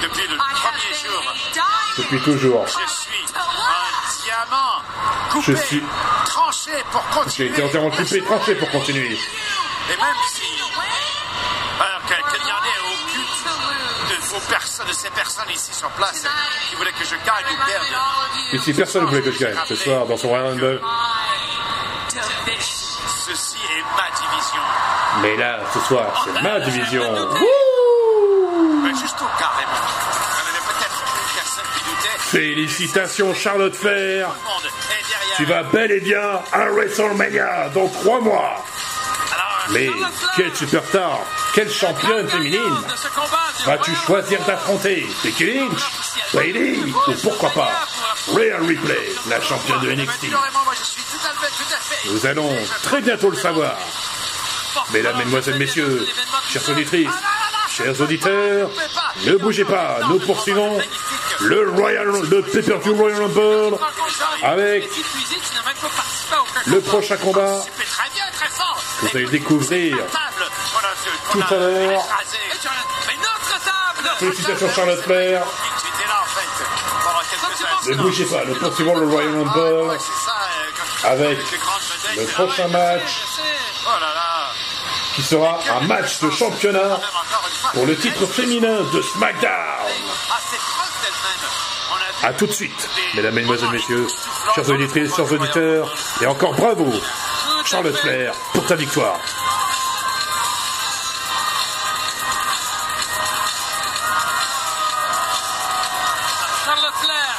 [0.02, 1.34] Depuis le premier jour.
[1.98, 2.66] Depuis toujours
[5.32, 5.84] coupé, Je suis-
[6.26, 7.50] tranché pour J'ai continuer.
[7.50, 9.12] été entièrement coupé, tranché pour continuer.
[9.90, 10.44] Et même si
[11.80, 15.90] Alors que, qu'il n'y en ait aucune de, vos personnes, de ces personnes ici sur
[15.92, 16.24] place
[16.70, 17.86] qui voulaient que je gagne ou perde.
[18.54, 20.80] Ici, personne ne voulait que je gagne ce soir dans son Rumble.
[23.26, 24.62] Ceci est ma division.
[25.22, 27.04] Mais là, ce soir, c'est ma division.
[28.84, 29.72] Mais juste au carrément.
[31.36, 32.18] Personne doutait.
[32.20, 34.30] Félicitations Charlotte Flair.
[35.38, 38.64] Tu vas bel et bien à WrestleMania dans trois mois.
[39.72, 39.90] Mais
[40.36, 41.20] quelle superstar,
[41.54, 42.82] quelle championne féminine
[43.66, 45.82] vas-tu choisir d'affronter Becky Lynch,
[46.34, 47.72] Bailey ou pourquoi pas
[48.28, 50.26] Rhea Ripley, la championne de NXT.
[52.12, 52.50] Nous allons
[52.84, 53.78] très bientôt le savoir.
[54.94, 56.08] Mesdames, Mesdemoiselles, Messieurs,
[56.50, 57.10] chères auditrices,
[57.70, 58.70] chers auditeurs,
[59.26, 60.80] ne bougez pas, nous poursuivons
[61.44, 63.78] le Royal, le Pay-Per-View Royal Rumble
[64.44, 64.90] avec
[66.68, 67.64] le prochain combat
[69.02, 69.98] que vous allez découvrir
[71.32, 72.08] Tout à l'heure.
[74.20, 75.44] Félicitations Charlotte Flair.
[77.88, 79.98] Ne bougez pas, nous poursuivons le Royal Rumble
[81.04, 81.40] avec
[82.16, 83.22] le prochain match
[85.16, 87.00] qui sera un match de championnat
[87.74, 90.11] pour le titre féminin de SmackDown.
[92.24, 94.08] A tout de suite, mesdames, mesdemoiselles, messieurs,
[94.54, 95.92] chers auditrices, chers auditeurs,
[96.22, 96.94] et encore bravo,
[97.66, 99.18] Charlotte Flair, pour ta victoire.
[106.64, 107.36] Charlotte Flair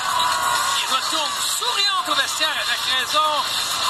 [0.76, 3.30] qui retourne souriante au vestiaire avec raison,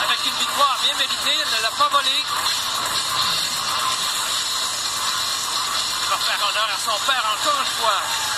[0.04, 2.22] avec une victoire bien méritée, elle ne l'a pas volée.
[6.02, 8.31] Elle va faire honneur à son père encore une fois.